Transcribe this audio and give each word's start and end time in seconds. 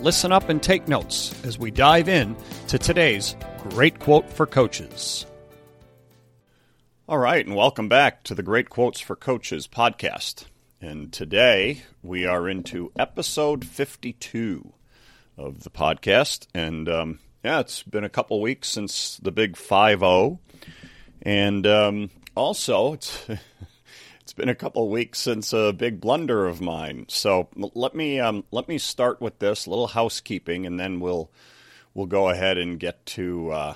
listen 0.00 0.32
up, 0.32 0.48
and 0.48 0.62
take 0.62 0.88
notes 0.88 1.34
as 1.44 1.58
we 1.58 1.70
dive 1.70 2.08
in 2.08 2.36
to 2.68 2.78
today's 2.78 3.36
great 3.70 3.98
quote 3.98 4.28
for 4.30 4.46
coaches. 4.46 5.26
All 7.06 7.18
right, 7.18 7.44
and 7.44 7.54
welcome 7.54 7.88
back 7.88 8.22
to 8.24 8.34
the 8.34 8.42
Great 8.42 8.70
Quotes 8.70 8.98
for 8.98 9.14
Coaches 9.14 9.68
podcast. 9.68 10.46
And 10.80 11.12
today 11.12 11.82
we 12.02 12.24
are 12.24 12.48
into 12.48 12.92
episode 12.98 13.64
52 13.64 14.72
of 15.36 15.64
the 15.64 15.70
podcast. 15.70 16.46
And 16.54 16.88
um, 16.88 17.18
yeah, 17.44 17.60
it's 17.60 17.82
been 17.82 18.04
a 18.04 18.08
couple 18.08 18.40
weeks 18.40 18.68
since 18.68 19.18
the 19.18 19.32
big 19.32 19.56
5 19.56 20.00
0. 20.00 20.40
And 21.22 21.66
um, 21.66 22.10
also, 22.34 22.94
it's. 22.94 23.26
It's 24.24 24.32
been 24.32 24.48
a 24.48 24.54
couple 24.54 24.88
weeks 24.88 25.20
since 25.20 25.52
a 25.52 25.74
big 25.74 26.00
blunder 26.00 26.46
of 26.46 26.62
mine, 26.62 27.04
so 27.08 27.50
let 27.74 27.94
me 27.94 28.18
um, 28.18 28.44
let 28.50 28.68
me 28.68 28.78
start 28.78 29.20
with 29.20 29.38
this 29.38 29.66
little 29.66 29.88
housekeeping, 29.88 30.64
and 30.64 30.80
then 30.80 30.98
we'll 30.98 31.30
we'll 31.92 32.06
go 32.06 32.30
ahead 32.30 32.56
and 32.56 32.80
get 32.80 33.04
to 33.04 33.50
uh, 33.50 33.74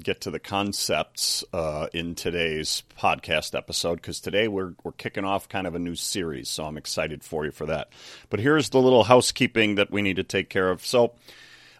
get 0.00 0.20
to 0.20 0.30
the 0.30 0.38
concepts 0.38 1.42
uh, 1.52 1.88
in 1.92 2.14
today's 2.14 2.84
podcast 2.96 3.56
episode 3.56 3.96
because 3.96 4.20
today 4.20 4.46
we're 4.46 4.74
we're 4.84 4.92
kicking 4.92 5.24
off 5.24 5.48
kind 5.48 5.66
of 5.66 5.74
a 5.74 5.80
new 5.80 5.96
series, 5.96 6.48
so 6.48 6.66
I'm 6.66 6.76
excited 6.76 7.24
for 7.24 7.44
you 7.44 7.50
for 7.50 7.66
that. 7.66 7.88
But 8.30 8.38
here's 8.38 8.70
the 8.70 8.80
little 8.80 9.02
housekeeping 9.02 9.74
that 9.74 9.90
we 9.90 10.02
need 10.02 10.16
to 10.16 10.22
take 10.22 10.50
care 10.50 10.70
of. 10.70 10.86
So 10.86 11.14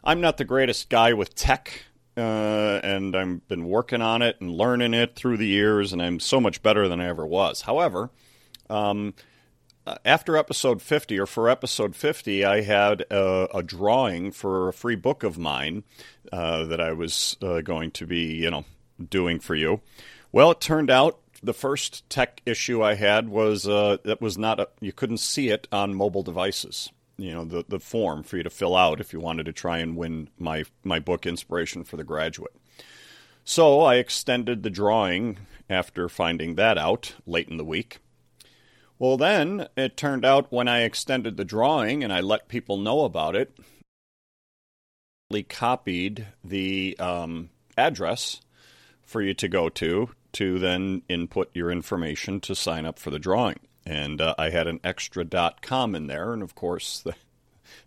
I'm 0.02 0.20
not 0.20 0.36
the 0.36 0.44
greatest 0.44 0.90
guy 0.90 1.12
with 1.12 1.36
tech 1.36 1.84
uh, 2.16 2.80
and 2.82 3.16
I've 3.16 3.46
been 3.48 3.66
working 3.66 4.02
on 4.02 4.22
it 4.22 4.40
and 4.40 4.50
learning 4.50 4.94
it 4.94 5.16
through 5.16 5.36
the 5.36 5.46
years, 5.46 5.92
and 5.92 6.00
I'm 6.00 6.20
so 6.20 6.40
much 6.40 6.62
better 6.62 6.88
than 6.88 7.00
I 7.00 7.06
ever 7.06 7.26
was. 7.26 7.62
However, 7.62 8.10
um, 8.70 9.14
uh, 9.86 9.96
after 10.04 10.36
episode 10.36 10.80
50, 10.80 11.18
or 11.18 11.26
for 11.26 11.48
episode 11.48 11.94
50, 11.96 12.44
I 12.44 12.62
had 12.62 13.02
a, 13.10 13.48
a 13.54 13.62
drawing 13.62 14.32
for 14.32 14.68
a 14.68 14.72
free 14.72 14.96
book 14.96 15.22
of 15.22 15.38
mine 15.38 15.84
uh, 16.32 16.64
that 16.64 16.80
I 16.80 16.92
was 16.92 17.36
uh, 17.42 17.60
going 17.60 17.90
to 17.92 18.06
be, 18.06 18.34
you 18.34 18.50
know, 18.50 18.64
doing 19.10 19.40
for 19.40 19.54
you. 19.54 19.80
Well, 20.32 20.52
it 20.52 20.60
turned 20.60 20.90
out 20.90 21.20
the 21.42 21.52
first 21.52 22.08
tech 22.08 22.40
issue 22.46 22.82
I 22.82 22.94
had 22.94 23.28
was 23.28 23.68
uh, 23.68 23.98
that 24.04 24.20
was 24.20 24.38
not 24.38 24.60
a, 24.60 24.68
you 24.80 24.92
couldn't 24.92 25.18
see 25.18 25.50
it 25.50 25.68
on 25.70 25.94
mobile 25.94 26.22
devices 26.22 26.90
you 27.16 27.32
know 27.32 27.44
the 27.44 27.64
the 27.68 27.80
form 27.80 28.22
for 28.22 28.36
you 28.36 28.42
to 28.42 28.50
fill 28.50 28.76
out 28.76 29.00
if 29.00 29.12
you 29.12 29.20
wanted 29.20 29.46
to 29.46 29.52
try 29.52 29.78
and 29.78 29.96
win 29.96 30.28
my 30.38 30.64
my 30.82 30.98
book 30.98 31.26
inspiration 31.26 31.84
for 31.84 31.96
the 31.96 32.04
graduate. 32.04 32.54
So 33.44 33.82
i 33.82 33.96
extended 33.96 34.62
the 34.62 34.70
drawing 34.70 35.38
after 35.68 36.08
finding 36.08 36.54
that 36.54 36.78
out 36.78 37.14
late 37.26 37.48
in 37.48 37.56
the 37.56 37.64
week. 37.64 37.98
Well 38.98 39.16
then 39.16 39.68
it 39.76 39.96
turned 39.96 40.24
out 40.24 40.52
when 40.52 40.68
i 40.68 40.82
extended 40.82 41.36
the 41.36 41.44
drawing 41.44 42.02
and 42.02 42.12
i 42.12 42.20
let 42.20 42.48
people 42.48 42.76
know 42.76 43.04
about 43.04 43.36
it 43.36 43.56
copied 45.42 46.26
the 46.44 46.96
um, 47.00 47.50
address 47.76 48.40
for 49.02 49.20
you 49.20 49.34
to 49.34 49.48
go 49.48 49.68
to 49.68 50.10
to 50.32 50.58
then 50.58 51.02
input 51.08 51.50
your 51.54 51.70
information 51.70 52.40
to 52.40 52.54
sign 52.54 52.86
up 52.86 52.98
for 52.98 53.10
the 53.10 53.18
drawing 53.18 53.58
and 53.86 54.20
uh, 54.20 54.34
I 54.38 54.50
had 54.50 54.66
an 54.66 54.80
extra 54.82 55.24
.com 55.62 55.94
in 55.94 56.06
there, 56.06 56.32
and 56.32 56.42
of 56.42 56.54
course 56.54 57.00
the, 57.04 57.14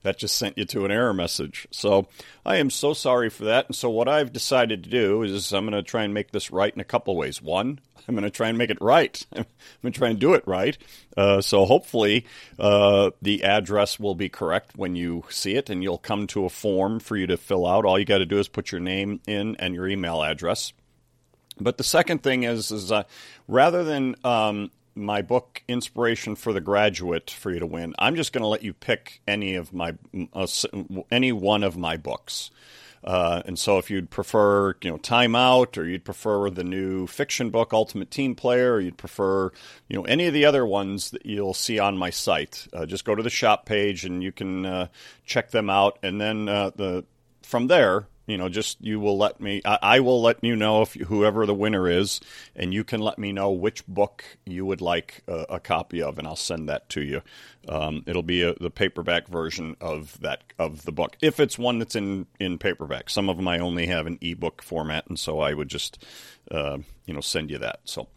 that 0.04 0.18
just 0.18 0.38
sent 0.38 0.58
you 0.58 0.66
to 0.66 0.86
an 0.86 0.92
error 0.92 1.14
message. 1.14 1.68
So 1.72 2.08
I 2.46 2.58
am 2.58 2.70
so 2.70 2.94
sorry 2.94 3.30
for 3.30 3.46
that. 3.46 3.68
And 3.68 3.76
so 3.76 3.90
what 3.90 4.08
I've 4.08 4.34
decided 4.34 4.84
to 4.84 4.90
do 4.90 5.24
is 5.24 5.54
I'm 5.54 5.66
going 5.66 5.74
to 5.74 5.84
try 5.84 6.04
and 6.04 6.14
make 6.14 6.32
this 6.32 6.52
right 6.52 6.74
in 6.74 6.80
a 6.80 6.86
couple 6.86 7.16
ways. 7.16 7.42
One, 7.42 7.80
I'm 8.08 8.16
going 8.16 8.24
to 8.24 8.30
try 8.30 8.50
and 8.50 8.58
make 8.58 8.70
it 8.70 8.82
right. 8.82 9.26
I'm 9.36 9.46
going 9.82 9.94
to 9.94 10.00
try 10.00 10.10
and 10.10 10.20
do 10.20 10.34
it 10.34 10.44
right. 10.48 10.78
Uh, 11.16 11.42
so 11.42 11.66
hopefully 11.66 12.26
uh, 12.58 13.12
the 13.22 13.44
address 13.44 14.00
will 14.00 14.16
be 14.16 14.30
correct 14.30 14.78
when 14.78 14.96
you 14.96 15.26
see 15.30 15.56
it, 15.56 15.70
and 15.70 15.84
you'll 15.84 15.98
come 15.98 16.28
to 16.28 16.46
a 16.46 16.50
form 16.50 17.00
for 17.00 17.18
you 17.18 17.28
to 17.28 17.38
fill 17.38 17.66
out. 17.66 17.86
All 17.86 18.00
you 18.00 18.06
got 18.06 18.20
to 18.20 18.26
do 18.26 18.40
is 18.40 18.48
put 18.48 18.72
your 18.72 18.82
name 18.82 19.20
in 19.28 19.56
and 19.58 19.74
your 19.74 19.88
email 19.88 20.24
address. 20.24 20.74
But 21.60 21.78
the 21.78 21.84
second 21.84 22.22
thing 22.24 22.44
is, 22.44 22.72
is 22.72 22.92
uh, 22.92 23.04
rather 23.48 23.84
than 23.84 24.16
um, 24.24 24.72
my 24.98 25.22
book 25.22 25.64
inspiration 25.68 26.36
for 26.36 26.52
the 26.54 26.62
graduate 26.62 27.30
for 27.30 27.52
you 27.52 27.60
to 27.60 27.66
win 27.66 27.94
i'm 28.00 28.16
just 28.16 28.34
going 28.34 28.42
to 28.42 28.48
let 28.48 28.64
you 28.64 28.74
pick 28.74 29.22
any 29.28 29.56
of 29.56 29.74
my 29.74 29.94
uh, 30.34 30.48
any 31.12 31.32
one 31.32 31.64
of 31.64 31.78
my 31.78 31.98
books. 31.98 32.52
Uh, 33.04 33.44
and 33.46 33.58
so 33.60 33.78
if 33.78 33.92
you'd 33.92 34.10
prefer 34.10 34.76
you 34.82 34.90
know 34.90 34.98
time 34.98 35.36
out 35.36 35.78
or 35.78 35.88
you'd 35.88 36.04
prefer 36.04 36.50
the 36.50 36.64
new 36.64 37.06
fiction 37.06 37.52
book 37.52 37.72
ultimate 37.72 38.10
team 38.10 38.34
player 38.36 38.74
or 38.74 38.82
you'd 38.82 38.98
prefer 38.98 39.52
you 39.88 39.96
know 39.96 40.04
any 40.06 40.26
of 40.26 40.34
the 40.34 40.44
other 40.44 40.66
ones 40.66 41.12
that 41.12 41.26
you'll 41.26 41.54
see 41.54 41.78
on 41.78 41.96
my 41.96 42.10
site 42.10 42.68
uh, 42.74 42.86
just 42.86 43.06
go 43.06 43.14
to 43.14 43.22
the 43.22 43.30
shop 43.30 43.66
page 43.66 44.04
and 44.04 44.24
you 44.24 44.32
can 44.32 44.66
uh, 44.66 44.88
check 45.26 45.52
them 45.52 45.70
out. 45.70 46.00
And 46.02 46.20
then 46.20 46.50
uh, 46.50 46.72
the 46.76 47.06
from 47.44 47.68
there 47.68 48.08
you 48.28 48.38
know, 48.38 48.50
just 48.50 48.80
you 48.82 49.00
will 49.00 49.18
let 49.18 49.40
me, 49.40 49.62
I, 49.64 49.80
I 49.82 50.02
will 50.02 50.22
let 50.22 50.44
you 50.44 50.58
know 50.58 50.82
if 50.82 50.94
whoever 50.94 51.46
the 51.46 51.56
winner 51.56 51.90
is, 51.90 52.20
and 52.56 52.74
you 52.74 52.84
can 52.84 53.00
let 53.00 53.18
me 53.18 53.32
know 53.32 53.52
which 53.52 53.88
book 53.88 54.26
you 54.46 54.66
would 54.66 54.82
like 54.82 55.24
a, 55.28 55.46
a 55.50 55.62
copy 55.62 56.02
of, 56.02 56.20
and 56.20 56.28
I'll 56.28 56.36
send 56.36 56.68
that 56.68 56.90
to 56.90 57.02
you. 57.02 57.22
Um, 57.70 58.04
it'll 58.06 58.24
be 58.24 58.42
a, 58.44 58.54
the 58.56 58.70
paperback 58.70 59.30
version 59.30 59.78
of 59.80 60.20
that 60.20 60.44
of 60.60 60.84
the 60.84 60.92
book, 60.92 61.16
if 61.22 61.40
it's 61.40 61.58
one 61.58 61.80
that's 61.80 61.96
in 61.96 62.26
in 62.40 62.58
paperback. 62.58 63.10
Some 63.10 63.30
of 63.30 63.38
them 63.38 63.48
I 63.48 63.60
only 63.60 63.86
have 63.88 64.08
an 64.08 64.20
ebook 64.22 64.62
format, 64.62 65.08
and 65.08 65.18
so 65.18 65.40
I 65.40 65.54
would 65.54 65.70
just, 65.70 66.04
uh, 66.52 66.80
you 67.06 67.14
know, 67.14 67.22
send 67.22 67.50
you 67.50 67.60
that. 67.60 67.80
So. 67.86 68.10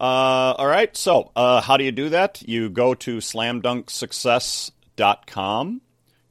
Uh, 0.00 0.58
all 0.58 0.66
right, 0.66 0.96
so 0.96 1.30
uh, 1.36 1.60
how 1.60 1.76
do 1.76 1.84
you 1.84 1.92
do 1.92 2.08
that? 2.08 2.42
You 2.46 2.68
go 2.68 2.94
to 2.94 3.18
slamdunksuccess.com. 3.18 5.80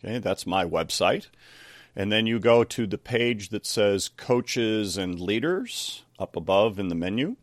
Okay, 0.04 0.20
that's 0.20 0.46
my 0.46 0.66
website. 0.66 1.28
And 1.96 2.12
then 2.12 2.26
you 2.26 2.40
go 2.40 2.64
to 2.64 2.88
the 2.88 2.98
page 2.98 3.50
that 3.50 3.66
says 3.66 4.10
coaches 4.10 4.98
and 4.98 5.20
leaders 5.20 6.04
up 6.18 6.36
above 6.36 6.80
in 6.80 6.88
the 6.88 6.96
menu 6.96 7.36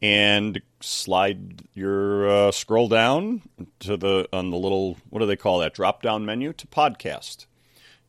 and 0.00 0.60
slide 0.80 1.62
your 1.74 2.28
uh, 2.28 2.50
scroll 2.50 2.88
down 2.88 3.42
to 3.78 3.96
the 3.96 4.28
on 4.32 4.50
the 4.50 4.56
little 4.56 4.98
what 5.10 5.20
do 5.20 5.26
they 5.26 5.36
call 5.36 5.60
that 5.60 5.74
drop 5.74 6.02
down 6.02 6.26
menu 6.26 6.52
to 6.54 6.66
podcast. 6.66 7.46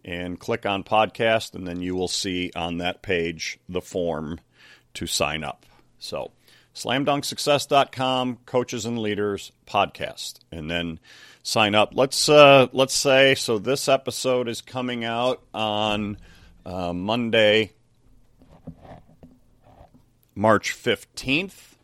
And 0.05 0.37
click 0.37 0.65
on 0.65 0.83
podcast 0.83 1.55
and 1.55 1.65
then 1.65 1.79
you 1.79 1.95
will 1.95 2.09
see 2.09 2.51
on 2.57 2.79
that 2.79 3.01
page 3.01 3.57
the 3.69 3.81
form 3.81 4.41
to 4.95 5.07
sign 5.07 5.45
up. 5.45 5.65
So 5.97 6.31
slamdunksuccess.com 6.75 8.39
coaches 8.45 8.85
and 8.85 8.99
leaders 8.99 9.51
podcast. 9.65 10.39
And 10.51 10.69
then 10.69 10.99
sign 11.43 11.75
up. 11.75 11.91
Let's 11.93 12.27
uh, 12.27 12.67
let's 12.71 12.95
say 12.95 13.35
so. 13.35 13.59
This 13.59 13.87
episode 13.87 14.47
is 14.47 14.61
coming 14.61 15.03
out 15.03 15.43
on 15.53 16.17
uh, 16.65 16.93
Monday, 16.93 17.73
March 20.33 20.71
fifteenth. 20.71 21.77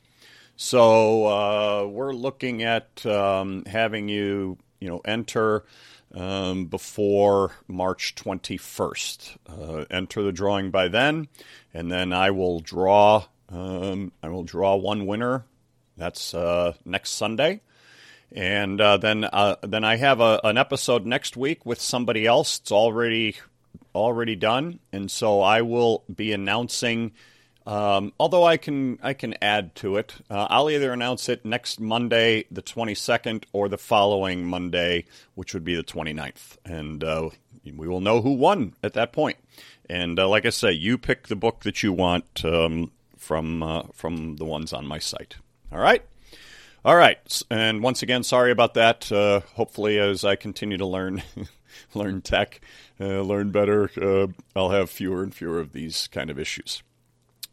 So 0.55 1.27
uh, 1.27 1.85
we're 1.85 2.13
looking 2.13 2.63
at 2.63 3.05
um, 3.05 3.63
having 3.65 4.09
you 4.09 4.57
you 4.79 4.89
know 4.89 5.01
enter. 5.05 5.65
Um, 6.11 6.65
before 6.65 7.51
March 7.67 8.15
21st. 8.15 9.37
Uh, 9.47 9.85
enter 9.91 10.23
the 10.23 10.31
drawing 10.31 10.71
by 10.71 10.87
then, 10.87 11.27
and 11.71 11.91
then 11.91 12.13
I 12.13 12.31
will 12.31 12.61
draw. 12.61 13.25
Um, 13.47 14.11
I 14.23 14.29
will 14.29 14.43
draw 14.43 14.75
one 14.75 15.05
winner. 15.05 15.45
That's 15.97 16.33
uh, 16.33 16.73
next 16.83 17.11
Sunday, 17.11 17.61
and 18.31 18.79
uh, 18.79 18.97
then 18.97 19.23
uh, 19.23 19.55
then 19.61 19.83
I 19.83 19.95
have 19.97 20.19
a, 20.19 20.39
an 20.43 20.57
episode 20.57 21.05
next 21.05 21.35
week 21.35 21.65
with 21.65 21.81
somebody 21.81 22.25
else. 22.25 22.59
It's 22.59 22.71
already 22.71 23.35
already 23.95 24.35
done, 24.35 24.79
and 24.91 25.09
so 25.09 25.41
I 25.41 25.61
will 25.61 26.03
be 26.13 26.31
announcing. 26.31 27.11
Um, 27.65 28.13
although 28.19 28.45
I 28.45 28.57
can 28.57 28.99
I 29.01 29.13
can 29.13 29.35
add 29.41 29.75
to 29.75 29.97
it, 29.97 30.15
uh, 30.29 30.47
I'll 30.49 30.69
either 30.69 30.93
announce 30.93 31.29
it 31.29 31.45
next 31.45 31.79
Monday, 31.79 32.45
the 32.49 32.61
22nd, 32.61 33.43
or 33.53 33.69
the 33.69 33.77
following 33.77 34.45
Monday, 34.45 35.05
which 35.35 35.53
would 35.53 35.63
be 35.63 35.75
the 35.75 35.83
29th, 35.83 36.57
and 36.65 37.03
uh, 37.03 37.29
we 37.63 37.87
will 37.87 38.01
know 38.01 38.21
who 38.21 38.33
won 38.33 38.73
at 38.83 38.93
that 38.93 39.13
point. 39.13 39.37
And 39.89 40.19
uh, 40.19 40.27
like 40.27 40.45
I 40.45 40.49
say, 40.49 40.71
you 40.71 40.97
pick 40.97 41.27
the 41.27 41.35
book 41.35 41.61
that 41.61 41.83
you 41.83 41.93
want 41.93 42.45
um, 42.45 42.91
from 43.17 43.63
uh, 43.63 43.83
from 43.93 44.37
the 44.37 44.45
ones 44.45 44.71
on 44.71 44.85
my 44.85 44.99
site. 44.99 45.35
All 45.71 45.79
right. 45.79 46.03
All 46.85 46.95
right, 46.95 47.41
and 47.51 47.83
once 47.83 48.03
again, 48.03 48.23
sorry 48.23 48.51
about 48.51 48.75
that. 48.75 49.11
Uh, 49.11 49.41
hopefully, 49.55 49.99
as 49.99 50.23
I 50.23 50.37
continue 50.37 50.77
to 50.77 50.85
learn, 50.85 51.21
learn 51.93 52.21
tech, 52.21 52.61
uh, 53.01 53.19
learn 53.19 53.51
better, 53.51 53.91
uh, 54.01 54.27
I'll 54.55 54.69
have 54.69 54.89
fewer 54.89 55.21
and 55.21 55.35
fewer 55.35 55.59
of 55.59 55.73
these 55.73 56.07
kind 56.07 56.29
of 56.29 56.39
issues. 56.39 56.81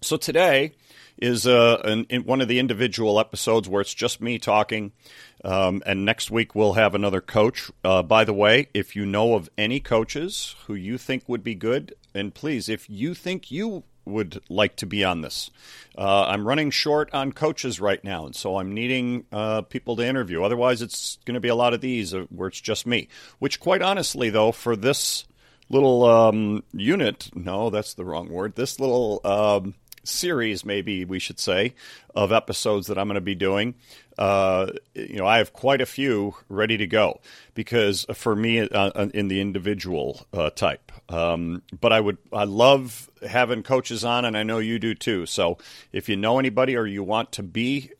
So 0.00 0.16
today 0.16 0.74
is 1.20 1.44
uh, 1.44 1.80
an, 1.84 2.06
one 2.24 2.40
of 2.40 2.46
the 2.46 2.60
individual 2.60 3.18
episodes 3.18 3.68
where 3.68 3.80
it's 3.80 3.94
just 3.94 4.20
me 4.20 4.38
talking, 4.38 4.92
um, 5.44 5.82
and 5.84 6.04
next 6.04 6.30
week 6.30 6.54
we'll 6.54 6.74
have 6.74 6.94
another 6.94 7.20
coach. 7.20 7.68
Uh, 7.82 8.04
by 8.04 8.22
the 8.22 8.32
way, 8.32 8.68
if 8.74 8.94
you 8.94 9.04
know 9.04 9.34
of 9.34 9.50
any 9.58 9.80
coaches 9.80 10.54
who 10.68 10.74
you 10.74 10.98
think 10.98 11.28
would 11.28 11.42
be 11.42 11.56
good, 11.56 11.96
and 12.14 12.32
please, 12.32 12.68
if 12.68 12.88
you 12.88 13.12
think 13.12 13.50
you 13.50 13.82
would 14.06 14.40
like 14.48 14.76
to 14.76 14.86
be 14.86 15.04
on 15.04 15.20
this. 15.20 15.50
Uh, 15.98 16.26
I'm 16.28 16.46
running 16.46 16.70
short 16.70 17.12
on 17.12 17.32
coaches 17.32 17.80
right 17.80 18.02
now, 18.02 18.26
and 18.26 18.34
so 18.34 18.58
I'm 18.58 18.72
needing 18.72 19.24
uh, 19.32 19.62
people 19.62 19.96
to 19.96 20.06
interview. 20.06 20.42
Otherwise, 20.42 20.82
it's 20.82 21.18
going 21.24 21.34
to 21.34 21.40
be 21.40 21.48
a 21.48 21.54
lot 21.54 21.74
of 21.74 21.80
these 21.80 22.14
uh, 22.14 22.26
where 22.30 22.48
it's 22.48 22.60
just 22.60 22.86
me. 22.86 23.08
Which, 23.38 23.60
quite 23.60 23.82
honestly, 23.82 24.30
though, 24.30 24.52
for 24.52 24.76
this 24.76 25.24
little 25.68 26.04
um, 26.04 26.62
unit, 26.72 27.30
no, 27.34 27.70
that's 27.70 27.94
the 27.94 28.04
wrong 28.04 28.28
word. 28.28 28.54
This 28.54 28.78
little 28.78 29.20
um, 29.24 29.74
series, 30.04 30.64
maybe 30.64 31.04
we 31.04 31.18
should 31.18 31.40
say, 31.40 31.74
of 32.16 32.32
episodes 32.32 32.86
that 32.86 32.98
I'm 32.98 33.06
going 33.06 33.16
to 33.16 33.20
be 33.20 33.34
doing. 33.34 33.74
Uh, 34.18 34.68
you 34.94 35.16
know, 35.16 35.26
I 35.26 35.38
have 35.38 35.52
quite 35.52 35.82
a 35.82 35.86
few 35.86 36.34
ready 36.48 36.78
to 36.78 36.86
go 36.86 37.20
because 37.52 38.06
for 38.14 38.34
me, 38.34 38.60
uh, 38.60 38.66
uh, 38.70 39.08
in 39.12 39.28
the 39.28 39.42
individual 39.42 40.26
uh, 40.32 40.48
type. 40.48 40.90
Um, 41.10 41.62
but 41.78 41.92
I 41.92 42.00
would, 42.00 42.16
I 42.32 42.44
love 42.44 43.10
having 43.28 43.62
coaches 43.62 44.04
on, 44.04 44.24
and 44.24 44.36
I 44.36 44.42
know 44.42 44.58
you 44.58 44.78
do 44.78 44.94
too. 44.94 45.26
So 45.26 45.58
if 45.92 46.08
you 46.08 46.16
know 46.16 46.38
anybody 46.38 46.76
or 46.76 46.86
you 46.86 47.04
want 47.04 47.32
to 47.32 47.42
be 47.42 47.90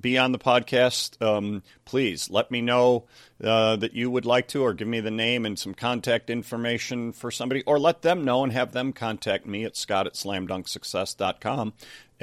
be 0.00 0.16
on 0.16 0.30
the 0.30 0.38
podcast, 0.38 1.20
um, 1.20 1.64
please 1.84 2.30
let 2.30 2.52
me 2.52 2.62
know 2.62 3.06
uh, 3.42 3.74
that 3.76 3.94
you 3.94 4.10
would 4.10 4.24
like 4.24 4.46
to, 4.48 4.62
or 4.62 4.74
give 4.74 4.88
me 4.88 5.00
the 5.00 5.10
name 5.10 5.44
and 5.44 5.58
some 5.58 5.74
contact 5.74 6.30
information 6.30 7.12
for 7.12 7.32
somebody, 7.32 7.64
or 7.64 7.80
let 7.80 8.02
them 8.02 8.24
know 8.24 8.44
and 8.44 8.52
have 8.52 8.72
them 8.72 8.92
contact 8.92 9.44
me 9.44 9.64
at 9.64 9.76
scott 9.76 10.06
at 10.06 10.14
slamdunksuccess.com 10.14 11.72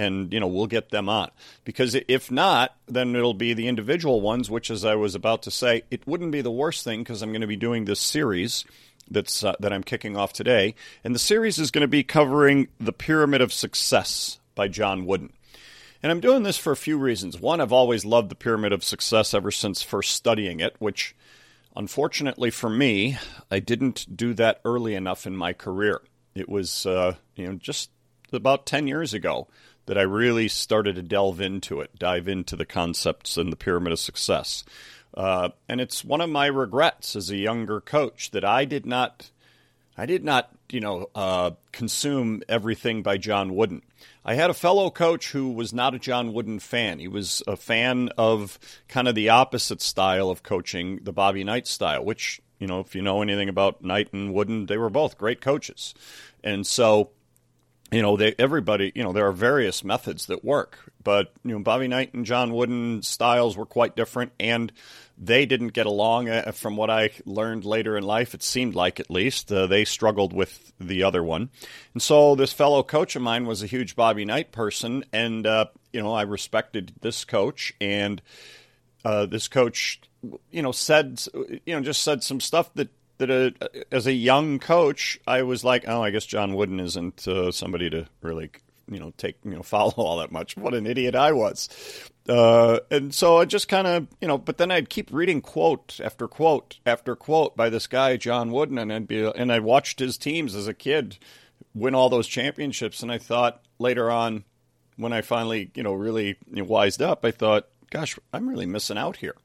and 0.01 0.33
you 0.33 0.39
know 0.39 0.47
we'll 0.47 0.67
get 0.67 0.89
them 0.89 1.07
on. 1.07 1.29
Because 1.63 1.95
if 2.07 2.31
not 2.31 2.75
then 2.87 3.15
it'll 3.15 3.33
be 3.33 3.53
the 3.53 3.67
individual 3.67 4.21
ones 4.21 4.49
which 4.49 4.69
as 4.71 4.83
i 4.83 4.95
was 4.95 5.15
about 5.15 5.43
to 5.43 5.51
say 5.51 5.83
it 5.91 6.05
wouldn't 6.07 6.31
be 6.31 6.41
the 6.41 6.51
worst 6.51 6.83
thing 6.83 7.01
because 7.01 7.21
i'm 7.21 7.31
going 7.31 7.41
to 7.41 7.47
be 7.47 7.55
doing 7.55 7.85
this 7.85 7.99
series 7.99 8.65
that's 9.09 9.43
uh, 9.43 9.55
that 9.59 9.71
i'm 9.71 9.83
kicking 9.83 10.17
off 10.17 10.33
today. 10.33 10.75
And 11.03 11.13
the 11.13 11.19
series 11.19 11.59
is 11.59 11.71
going 11.71 11.83
to 11.83 11.87
be 11.87 12.03
covering 12.03 12.67
the 12.79 12.93
pyramid 12.93 13.41
of 13.41 13.53
success 13.53 14.39
by 14.55 14.67
john 14.67 15.05
wooden. 15.05 15.31
And 16.01 16.11
i'm 16.11 16.19
doing 16.19 16.43
this 16.43 16.57
for 16.57 16.71
a 16.71 16.77
few 16.77 16.97
reasons. 16.97 17.39
One 17.39 17.61
i've 17.61 17.73
always 17.73 18.05
loved 18.05 18.29
the 18.29 18.35
pyramid 18.35 18.73
of 18.73 18.83
success 18.83 19.33
ever 19.33 19.51
since 19.51 19.81
first 19.81 20.13
studying 20.13 20.59
it 20.59 20.75
which 20.79 21.15
unfortunately 21.75 22.49
for 22.49 22.69
me 22.69 23.17
i 23.49 23.59
didn't 23.59 24.05
do 24.13 24.33
that 24.33 24.59
early 24.65 24.95
enough 24.95 25.27
in 25.27 25.35
my 25.35 25.53
career. 25.53 26.01
It 26.33 26.49
was 26.49 26.85
uh, 26.85 27.15
you 27.35 27.47
know 27.47 27.53
just 27.55 27.91
about 28.33 28.65
10 28.65 28.87
years 28.87 29.13
ago 29.13 29.47
that 29.85 29.97
I 29.97 30.03
really 30.03 30.47
started 30.47 30.95
to 30.95 31.01
delve 31.01 31.41
into 31.41 31.81
it, 31.81 31.97
dive 31.97 32.27
into 32.27 32.55
the 32.55 32.65
concepts 32.65 33.37
and 33.37 33.51
the 33.51 33.57
pyramid 33.57 33.93
of 33.93 33.99
success. 33.99 34.63
Uh, 35.13 35.49
and 35.67 35.81
it's 35.81 36.05
one 36.05 36.21
of 36.21 36.29
my 36.29 36.45
regrets 36.45 37.15
as 37.15 37.29
a 37.29 37.37
younger 37.37 37.81
coach 37.81 38.31
that 38.31 38.45
I 38.45 38.65
did 38.65 38.85
not, 38.85 39.31
I 39.97 40.05
did 40.05 40.23
not, 40.23 40.49
you 40.69 40.79
know, 40.79 41.09
uh, 41.13 41.51
consume 41.71 42.43
everything 42.47 43.03
by 43.03 43.17
John 43.17 43.55
Wooden. 43.55 43.81
I 44.23 44.35
had 44.35 44.49
a 44.49 44.53
fellow 44.53 44.89
coach 44.89 45.31
who 45.31 45.51
was 45.51 45.73
not 45.73 45.95
a 45.95 45.99
John 45.99 46.31
Wooden 46.31 46.59
fan. 46.59 46.99
He 46.99 47.07
was 47.07 47.43
a 47.47 47.57
fan 47.57 48.09
of 48.17 48.59
kind 48.87 49.07
of 49.07 49.15
the 49.15 49.29
opposite 49.29 49.81
style 49.81 50.29
of 50.29 50.43
coaching, 50.43 50.99
the 51.03 51.11
Bobby 51.11 51.43
Knight 51.43 51.67
style, 51.67 52.05
which, 52.05 52.39
you 52.59 52.67
know, 52.67 52.79
if 52.79 52.95
you 52.95 53.01
know 53.01 53.21
anything 53.21 53.49
about 53.49 53.83
Knight 53.83 54.13
and 54.13 54.33
Wooden, 54.33 54.67
they 54.67 54.77
were 54.77 54.89
both 54.89 55.17
great 55.17 55.41
coaches. 55.41 55.93
And 56.43 56.65
so 56.65 57.09
you 57.91 58.01
know, 58.01 58.15
they, 58.15 58.33
everybody, 58.39 58.91
you 58.95 59.03
know, 59.03 59.11
there 59.11 59.27
are 59.27 59.33
various 59.33 59.83
methods 59.83 60.27
that 60.27 60.45
work, 60.45 60.79
but 61.03 61.33
you 61.43 61.51
know, 61.51 61.59
Bobby 61.59 61.89
Knight 61.89 62.13
and 62.13 62.25
John 62.25 62.53
Wooden 62.53 63.01
styles 63.01 63.57
were 63.57 63.65
quite 63.65 63.97
different, 63.97 64.31
and 64.39 64.71
they 65.17 65.45
didn't 65.45 65.69
get 65.69 65.87
along. 65.87 66.29
Uh, 66.29 66.53
from 66.53 66.77
what 66.77 66.89
I 66.89 67.11
learned 67.25 67.65
later 67.65 67.97
in 67.97 68.03
life, 68.03 68.33
it 68.33 68.43
seemed 68.43 68.75
like 68.75 69.01
at 69.01 69.11
least 69.11 69.51
uh, 69.51 69.67
they 69.67 69.83
struggled 69.83 70.31
with 70.31 70.71
the 70.79 71.03
other 71.03 71.21
one, 71.21 71.49
and 71.93 72.01
so 72.01 72.35
this 72.35 72.53
fellow 72.53 72.81
coach 72.81 73.17
of 73.17 73.21
mine 73.21 73.45
was 73.45 73.61
a 73.61 73.67
huge 73.67 73.97
Bobby 73.97 74.23
Knight 74.23 74.53
person, 74.53 75.03
and 75.11 75.45
uh, 75.45 75.65
you 75.91 76.01
know, 76.01 76.13
I 76.13 76.21
respected 76.21 76.93
this 77.01 77.25
coach, 77.25 77.73
and 77.81 78.21
uh, 79.03 79.25
this 79.25 79.49
coach, 79.49 79.99
you 80.49 80.61
know, 80.61 80.71
said, 80.71 81.21
you 81.65 81.75
know, 81.75 81.81
just 81.81 82.03
said 82.03 82.23
some 82.23 82.39
stuff 82.39 82.73
that 82.75 82.89
that 83.21 83.29
a, 83.29 83.93
as 83.93 84.07
a 84.07 84.13
young 84.13 84.59
coach, 84.59 85.19
I 85.25 85.43
was 85.43 85.63
like, 85.63 85.85
oh, 85.87 86.03
I 86.03 86.09
guess 86.09 86.25
John 86.25 86.53
Wooden 86.55 86.79
isn't 86.79 87.27
uh, 87.27 87.51
somebody 87.51 87.89
to 87.91 88.07
really, 88.21 88.51
you 88.89 88.99
know, 88.99 89.13
take, 89.17 89.37
you 89.43 89.51
know, 89.51 89.63
follow 89.63 89.93
all 89.93 90.17
that 90.17 90.31
much. 90.31 90.57
What 90.57 90.73
an 90.73 90.85
idiot 90.85 91.15
I 91.15 91.31
was. 91.31 91.69
Uh, 92.27 92.79
and 92.89 93.13
so 93.13 93.37
I 93.37 93.45
just 93.45 93.67
kind 93.67 93.87
of, 93.87 94.07
you 94.19 94.27
know, 94.27 94.37
but 94.37 94.57
then 94.57 94.71
I'd 94.71 94.89
keep 94.89 95.11
reading 95.11 95.41
quote 95.41 95.99
after 96.03 96.27
quote 96.27 96.79
after 96.85 97.15
quote 97.15 97.55
by 97.55 97.69
this 97.69 97.87
guy, 97.87 98.17
John 98.17 98.51
Wooden, 98.51 98.77
and 98.77 98.91
I'd 98.91 99.07
be, 99.07 99.23
and 99.23 99.51
I 99.51 99.59
watched 99.59 99.99
his 99.99 100.17
teams 100.17 100.55
as 100.55 100.67
a 100.67 100.73
kid 100.73 101.17
win 101.73 101.95
all 101.95 102.09
those 102.09 102.27
championships. 102.27 103.01
And 103.01 103.11
I 103.11 103.17
thought 103.17 103.63
later 103.79 104.11
on, 104.11 104.43
when 104.97 105.13
I 105.13 105.21
finally, 105.21 105.71
you 105.75 105.83
know, 105.83 105.93
really 105.93 106.37
you 106.51 106.61
know, 106.61 106.63
wised 106.63 107.01
up, 107.01 107.25
I 107.25 107.31
thought, 107.31 107.67
gosh, 107.89 108.17
I'm 108.33 108.49
really 108.49 108.65
missing 108.65 108.97
out 108.97 109.17
here. 109.17 109.35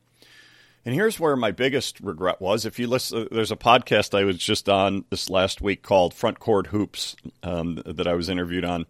And 0.87 0.95
here's 0.95 1.19
where 1.19 1.35
my 1.35 1.51
biggest 1.51 1.99
regret 1.99 2.41
was. 2.41 2.65
If 2.65 2.79
you 2.79 2.87
listen, 2.87 3.27
there's 3.33 3.51
a 3.51 3.57
podcast 3.57 4.17
I 4.17 4.23
was 4.23 4.39
just 4.39 4.69
on 4.69 5.05
this 5.11 5.29
last 5.29 5.61
week 5.61 5.83
called 5.83 6.15
Front 6.15 6.39
Court 6.39 6.69
Hoops 6.69 7.17
um, 7.43 7.83
that 7.85 8.07
I 8.07 8.15
was 8.15 8.29
interviewed 8.29 8.65
on. 8.65 8.87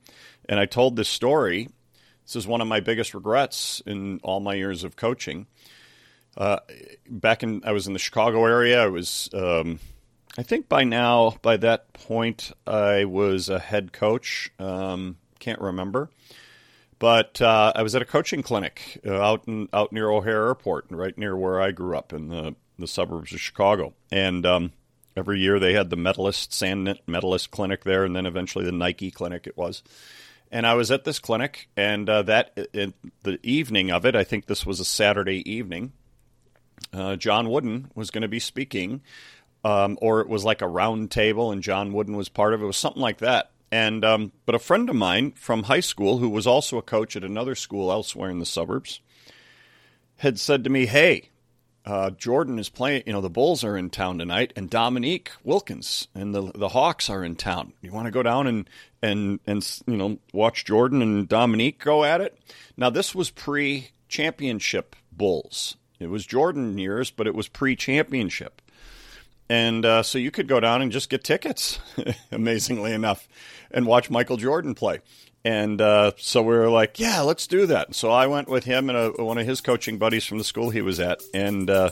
And 0.46 0.60
I 0.60 0.66
told 0.66 0.96
this 0.96 1.08
story. 1.08 1.70
This 2.26 2.37
is 2.37 2.46
one 2.46 2.60
of 2.60 2.69
my 2.69 2.81
biggest 2.81 3.14
regrets 3.14 3.81
in 3.87 4.20
all 4.22 4.40
my 4.40 4.52
years 4.52 4.84
of 4.84 4.94
coaching. 4.94 5.46
Uh, 6.37 6.58
back 7.08 7.43
in, 7.43 7.62
I 7.64 7.72
was 7.72 7.87
in 7.87 7.94
the 7.94 7.99
Chicago 7.99 8.44
area. 8.44 8.82
I 8.82 8.88
was, 8.88 9.31
um, 9.32 9.81
I 10.37 10.42
think 10.42 10.69
by 10.69 10.84
now, 10.84 11.37
by 11.40 11.56
that 11.56 11.94
point, 11.94 12.52
I 12.66 13.06
was 13.06 13.49
a 13.49 13.58
head 13.58 13.94
coach. 13.94 14.50
Um, 14.58 15.16
can't 15.38 15.62
remember. 15.62 16.10
But 16.98 17.43
uh, 17.43 17.72
I 17.75 17.82
was 17.82 17.94
at 17.94 18.02
a 18.02 18.06
coaching 18.06 18.43
clinic 18.43 19.00
uh, 19.06 19.20
out 19.20 19.44
in, 19.46 19.69
out 19.72 19.93
near 19.93 20.08
O'Hare 20.10 20.46
Airport, 20.46 20.87
right 20.90 21.16
near 21.16 21.37
where 21.37 21.60
I 21.60 21.72
grew 21.72 21.96
up 21.96 22.12
in 22.12 22.28
the 22.28 22.54
the 22.78 22.87
suburbs 22.87 23.32
of 23.32 23.40
Chicago. 23.40 23.94
And 24.10 24.44
um, 24.44 24.72
every 25.16 25.40
year 25.40 25.58
they 25.58 25.72
had 25.72 25.90
the 25.90 25.96
medalist 25.96 26.52
sand 26.52 26.99
medalist 27.06 27.50
clinic 27.50 27.85
there, 27.85 28.04
and 28.04 28.14
then 28.14 28.26
eventually 28.26 28.64
the 28.64 28.73
Nike 28.73 29.11
clinic 29.11 29.47
it 29.47 29.56
was. 29.56 29.82
And 30.50 30.66
I 30.66 30.75
was 30.75 30.90
at 30.90 31.04
this 31.04 31.18
clinic, 31.18 31.68
and 31.76 32.09
uh, 32.09 32.23
that 32.23 32.54
the 32.54 33.38
evening 33.42 33.90
of 33.90 34.06
it, 34.06 34.14
I 34.14 34.25
think 34.25 34.47
this 34.47 34.64
was 34.64 34.78
a 34.78 34.85
Saturday 34.85 35.49
evening. 35.50 35.92
Uh, 36.92 37.16
John 37.16 37.50
Wooden 37.50 37.90
was 37.94 38.11
going 38.11 38.23
to 38.23 38.28
be 38.28 38.38
speaking, 38.38 39.02
um, 39.64 39.99
or 40.00 40.21
it 40.21 40.28
was 40.28 40.44
like 40.44 40.62
a 40.62 40.68
round 40.68 41.11
table, 41.11 41.50
and 41.50 41.62
John 41.62 41.92
Wooden 41.92 42.16
was 42.16 42.28
part 42.28 42.54
of 42.54 42.61
it. 42.61 42.64
It 42.64 42.68
was 42.68 42.76
something 42.76 43.02
like 43.02 43.18
that. 43.18 43.50
And 43.70 44.04
um, 44.04 44.32
but 44.44 44.54
a 44.54 44.61
friend 44.61 44.88
of 44.88 44.96
mine 44.96 45.32
from 45.32 45.64
high 45.64 45.80
school, 45.80 46.18
who 46.18 46.28
was 46.28 46.46
also 46.46 46.78
a 46.78 46.82
coach 46.82 47.16
at 47.16 47.25
another 47.25 47.54
school 47.54 47.90
elsewhere 47.90 48.30
in 48.30 48.38
the 48.38 48.46
suburbs, 48.46 49.00
had 50.18 50.38
said 50.38 50.62
to 50.64 50.70
me, 50.70 50.87
"Hey, 50.87 51.30
uh, 51.87 52.11
Jordan 52.11 52.58
is 52.58 52.68
playing. 52.68 53.04
You 53.06 53.12
know, 53.12 53.20
the 53.20 53.30
Bulls 53.30 53.62
are 53.62 53.76
in 53.76 53.90
town 53.90 54.18
tonight, 54.18 54.52
and 54.56 54.68
Dominique 54.68 55.30
Wilkins 55.44 56.08
and 56.14 56.35
the 56.35 56.52
the 56.54 56.70
Hawks 56.70 57.08
are 57.08 57.25
in 57.25 57.37
town. 57.37 57.73
You 57.80 57.92
want 57.92 58.06
to 58.06 58.12
go 58.12 58.23
down 58.23 58.46
and 58.46 58.68
and 59.02 59.40
and 59.46 59.80
you 59.87 59.96
know 59.96 60.18
watch 60.32 60.64
Jordan 60.64 61.00
and 61.00 61.28
Dominique 61.28 61.78
go 61.78 62.04
at 62.04 62.20
it? 62.20 62.38
Now, 62.76 62.90
this 62.90 63.14
was 63.14 63.30
pre 63.30 63.90
championship 64.08 64.96
Bulls. 65.12 65.76
It 65.99 66.08
was 66.08 66.26
Jordan 66.26 66.76
years, 66.76 67.11
but 67.11 67.26
it 67.26 67.35
was 67.35 67.49
pre 67.49 67.76
championship." 67.76 68.62
And 69.49 69.85
uh, 69.85 70.03
so 70.03 70.19
you 70.19 70.31
could 70.31 70.49
go 70.49 70.59
down 70.61 70.83
and 70.83 70.91
just 70.91 71.09
get 71.09 71.23
tickets, 71.23 71.79
amazingly 72.33 72.93
enough, 72.93 73.29
and 73.71 73.87
watch 73.87 74.11
Michael 74.11 74.37
Jordan 74.37 74.75
play. 74.75 75.00
And 75.45 75.81
uh, 75.81 76.12
so 76.17 76.43
we 76.43 76.57
were 76.57 76.69
like, 76.69 76.99
yeah, 76.99 77.21
let's 77.21 77.47
do 77.47 77.67
that. 77.67 77.95
So 77.95 78.11
I 78.11 78.26
went 78.26 78.49
with 78.49 78.65
him 78.65 78.91
and 78.91 78.99
a, 78.99 79.23
one 79.23 79.38
of 79.38 79.47
his 79.47 79.61
coaching 79.61 79.97
buddies 79.97 80.25
from 80.25 80.38
the 80.38 80.45
school 80.45 80.71
he 80.71 80.83
was 80.83 80.99
at. 80.99 81.23
And 81.33 81.71
uh, 81.71 81.91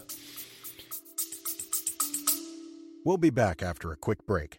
we'll 3.05 3.17
be 3.17 3.31
back 3.31 3.63
after 3.63 3.93
a 3.93 3.97
quick 3.97 4.27
break. 4.27 4.59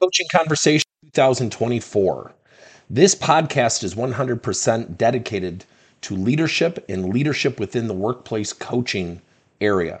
Coaching 0.00 0.26
Conversation 0.30 0.86
2024. 1.12 2.32
This 2.90 3.14
podcast 3.14 3.82
is 3.82 3.94
100% 3.94 4.98
dedicated 4.98 5.64
to 6.02 6.14
leadership 6.14 6.84
and 6.88 7.08
leadership 7.08 7.58
within 7.58 7.88
the 7.88 7.94
workplace 7.94 8.52
coaching 8.52 9.22
area. 9.60 10.00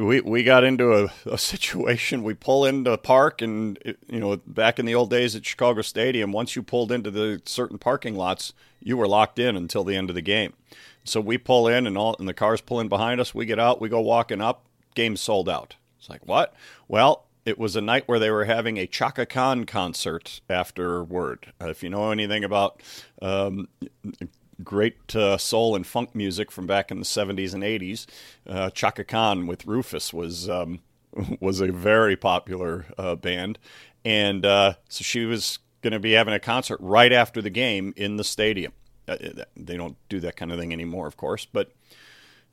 We 0.00 0.20
we 0.20 0.42
got 0.42 0.64
into 0.64 0.92
a, 0.94 1.12
a, 1.26 1.38
situation. 1.38 2.22
We 2.22 2.34
pull 2.34 2.64
into 2.64 2.92
a 2.92 2.98
park, 2.98 3.42
and 3.42 3.78
you 4.08 4.18
know, 4.18 4.36
back 4.46 4.78
in 4.78 4.86
the 4.86 4.94
old 4.94 5.10
days 5.10 5.36
at 5.36 5.44
Chicago 5.44 5.82
Stadium, 5.82 6.32
once 6.32 6.56
you 6.56 6.62
pulled 6.62 6.90
into 6.90 7.10
the 7.10 7.42
certain 7.44 7.78
parking 7.78 8.14
lots, 8.14 8.52
you 8.80 8.96
were 8.96 9.06
locked 9.06 9.38
in 9.38 9.56
until 9.56 9.84
the 9.84 9.96
end 9.96 10.08
of 10.08 10.14
the 10.14 10.22
game. 10.22 10.54
So 11.04 11.20
we 11.20 11.38
pull 11.38 11.68
in, 11.68 11.86
and 11.86 11.98
all 11.98 12.16
and 12.18 12.28
the 12.28 12.34
cars 12.34 12.60
pull 12.60 12.80
in 12.80 12.88
behind 12.88 13.20
us. 13.20 13.34
We 13.34 13.46
get 13.46 13.58
out, 13.58 13.80
we 13.80 13.88
go 13.88 14.00
walking 14.00 14.40
up. 14.40 14.64
Game 14.94 15.16
sold 15.16 15.48
out. 15.48 15.76
It's 15.98 16.08
like 16.08 16.26
what? 16.26 16.54
Well, 16.88 17.26
it 17.44 17.58
was 17.58 17.76
a 17.76 17.80
night 17.80 18.06
where 18.06 18.18
they 18.18 18.30
were 18.30 18.44
having 18.44 18.76
a 18.76 18.86
Chaka 18.86 19.26
Khan 19.26 19.64
concert 19.64 20.40
afterward. 20.48 21.52
Uh, 21.60 21.68
if 21.68 21.82
you 21.82 21.90
know 21.90 22.10
anything 22.10 22.44
about 22.44 22.82
um, 23.22 23.68
great 24.64 25.14
uh, 25.14 25.38
soul 25.38 25.74
and 25.74 25.86
funk 25.86 26.14
music 26.14 26.50
from 26.50 26.66
back 26.66 26.90
in 26.90 26.98
the 26.98 27.04
70s 27.04 27.54
and 27.54 27.62
80s. 27.62 28.06
Uh, 28.46 28.70
Chaka 28.70 29.04
Khan 29.04 29.46
with 29.46 29.66
Rufus 29.66 30.12
was 30.12 30.48
um, 30.48 30.80
was 31.40 31.60
a 31.60 31.72
very 31.72 32.16
popular 32.16 32.86
uh, 32.98 33.16
band, 33.16 33.58
and 34.04 34.44
uh, 34.44 34.74
so 34.88 35.02
she 35.02 35.24
was 35.24 35.58
going 35.82 35.92
to 35.92 36.00
be 36.00 36.12
having 36.12 36.34
a 36.34 36.40
concert 36.40 36.78
right 36.80 37.12
after 37.12 37.40
the 37.40 37.50
game 37.50 37.94
in 37.96 38.16
the 38.16 38.24
stadium. 38.24 38.72
Uh, 39.08 39.16
they 39.56 39.76
don't 39.76 39.96
do 40.08 40.20
that 40.20 40.36
kind 40.36 40.52
of 40.52 40.58
thing 40.58 40.72
anymore, 40.72 41.06
of 41.06 41.16
course, 41.16 41.46
but 41.46 41.72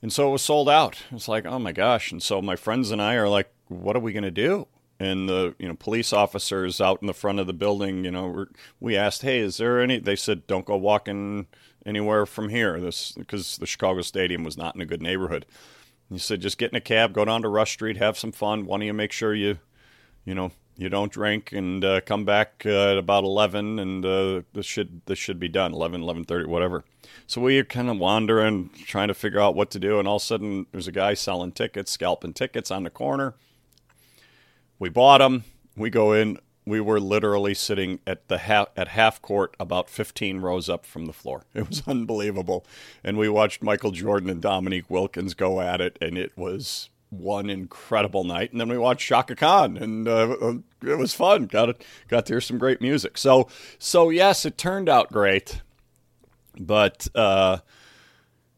and 0.02 0.14
so 0.14 0.30
it 0.30 0.32
was 0.32 0.42
sold 0.42 0.70
out. 0.70 1.04
It's 1.12 1.28
like, 1.28 1.46
oh 1.46 1.60
my 1.60 1.72
gosh! 1.72 2.12
And 2.12 2.22
so 2.22 2.42
my 2.42 2.56
friends 2.56 2.92
and 2.92 3.02
I 3.02 3.16
are 3.16 3.30
like, 3.30 3.52
what 3.68 3.96
are 3.96 4.02
we 4.02 4.14
going 4.14 4.24
to 4.24 4.32
do? 4.32 4.68
and 5.00 5.30
the 5.30 5.56
you 5.60 5.68
know 5.68 5.76
police 5.76 6.12
officers 6.12 6.82
out 6.82 7.02
in 7.02 7.08
the 7.08 7.14
front 7.14 7.40
of 7.40 7.48
the 7.48 7.54
building 7.54 8.04
you 8.04 8.12
know 8.12 8.46
we 8.80 8.96
asked 8.96 9.22
hey 9.22 9.40
is 9.40 9.58
there 9.58 9.80
any 9.80 10.00
they 10.00 10.16
said 10.16 10.46
don't 10.48 10.66
go 10.66 10.76
walking 10.76 11.48
anywhere 11.88 12.28
from 12.28 12.50
here. 12.50 12.80
This 12.80 13.14
because 13.14 13.58
the 13.58 13.66
Chicago 13.66 14.02
Stadium 14.02 14.44
was 14.44 14.58
not 14.58 14.76
in 14.76 14.82
a 14.82 14.86
good 14.86 15.02
neighborhood. 15.02 15.48
He 16.10 16.20
said, 16.20 16.42
just 16.42 16.58
get 16.58 16.72
in 16.72 16.78
a 16.78 16.82
cab, 16.82 17.14
go 17.14 17.26
down 17.26 17.42
to 17.42 17.50
Rush 17.50 17.74
Street, 17.74 17.98
have 17.98 18.18
some 18.18 18.32
fun. 18.32 18.66
One 18.66 18.82
of 18.82 18.86
you 18.86 18.94
make 18.94 19.12
sure 19.12 19.34
you, 19.34 19.60
you 20.24 20.34
know, 20.34 20.52
you 20.78 20.90
don't 20.90 21.12
drink 21.12 21.52
and 21.52 21.84
uh, 21.84 22.02
come 22.02 22.24
back 22.24 22.64
uh, 22.66 22.92
at 22.92 22.98
about 22.98 23.24
11 23.24 23.80
and 23.80 24.06
uh, 24.06 24.42
this 24.54 24.66
should 24.66 25.02
this 25.08 25.18
should 25.18 25.40
be 25.40 25.48
done 25.48 25.74
11 25.74 26.02
11:30 26.02 26.46
whatever 26.46 26.86
so 27.26 27.42
we 27.42 27.58
are 27.58 27.64
kind 27.64 27.90
of 27.90 27.98
wandering 27.98 28.70
trying 28.86 29.08
to 29.08 29.14
figure 29.14 29.40
out 29.40 29.56
what 29.56 29.72
to 29.72 29.80
do 29.80 29.98
and 29.98 30.08
all 30.08 30.18
of 30.18 30.22
a 30.22 30.26
sudden 30.26 30.68
there's 30.72 30.88
a 30.88 30.92
guy 30.92 31.16
selling 31.16 31.52
tickets 31.52 31.92
scalping 31.92 32.34
tickets 32.34 32.70
on 32.70 32.84
the 32.84 32.90
corner 32.92 33.34
we 34.78 34.88
bought 34.88 35.18
them 35.18 35.44
we 35.76 35.90
go 35.90 36.14
in 36.14 36.38
we 36.68 36.82
were 36.82 37.00
literally 37.00 37.54
sitting 37.54 38.00
at 38.06 38.28
the 38.28 38.40
half, 38.40 38.68
at 38.76 38.90
half 38.90 39.22
court 39.22 39.56
about 39.58 39.90
15 39.90 40.42
rows 40.42 40.68
up 40.68 40.86
from 40.86 41.06
the 41.06 41.14
floor. 41.14 41.46
It 41.56 41.70
was 41.70 41.82
unbelievable. 41.88 42.66
And 43.04 43.18
we 43.18 43.30
watched 43.30 43.64
Michael 43.64 43.92
Jordan 43.92 44.30
and 44.30 44.42
Dominique 44.42 44.90
Wilkins 44.90 45.34
go 45.34 45.62
at 45.62 45.80
it 45.80 45.98
and 46.02 46.18
it 46.18 46.34
was 46.38 46.90
one 47.10 47.50
incredible 47.50 48.26
night. 48.26 48.52
And 48.52 48.60
then 48.60 48.68
we 48.68 48.78
watched 48.78 49.08
Chaka 49.08 49.36
Khan 49.36 49.78
and 49.78 50.08
uh, 50.08 50.56
it 50.84 50.98
was 50.98 51.14
fun. 51.14 51.46
Got 51.46 51.70
it 51.70 51.86
got 52.10 52.26
to 52.26 52.34
hear 52.34 52.42
some 52.42 52.58
great 52.58 52.82
music. 52.82 53.18
So 53.18 53.48
so 53.80 54.10
yes, 54.10 54.46
it 54.46 54.58
turned 54.58 54.90
out 54.90 55.12
great. 55.12 55.62
But 56.60 57.08
uh, 57.16 57.60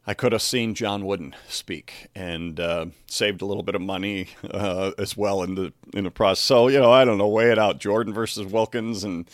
I 0.08 0.14
could 0.14 0.32
have 0.32 0.42
seen 0.42 0.74
John 0.74 1.06
Wooden 1.06 1.36
speak 1.48 2.08
and 2.16 2.60
uh, 2.60 2.88
saved 3.06 3.42
a 3.42 3.46
little 3.46 3.64
bit 3.64 3.76
of 3.76 3.82
money 3.82 4.30
uh, 4.50 4.92
as 4.98 5.16
well 5.16 5.44
in 5.44 5.56
the 5.56 5.74
in 5.94 6.06
the 6.06 6.12
process. 6.12 6.44
So 6.44 6.68
you 6.68 6.80
know, 6.80 6.92
I 6.92 7.06
don't 7.06 7.18
know, 7.18 7.28
weigh 7.28 7.52
it 7.52 7.60
out. 7.60 7.80
Jordan 7.80 8.14
versus 8.14 8.46
Wilkins 8.46 9.04
and 9.04 9.30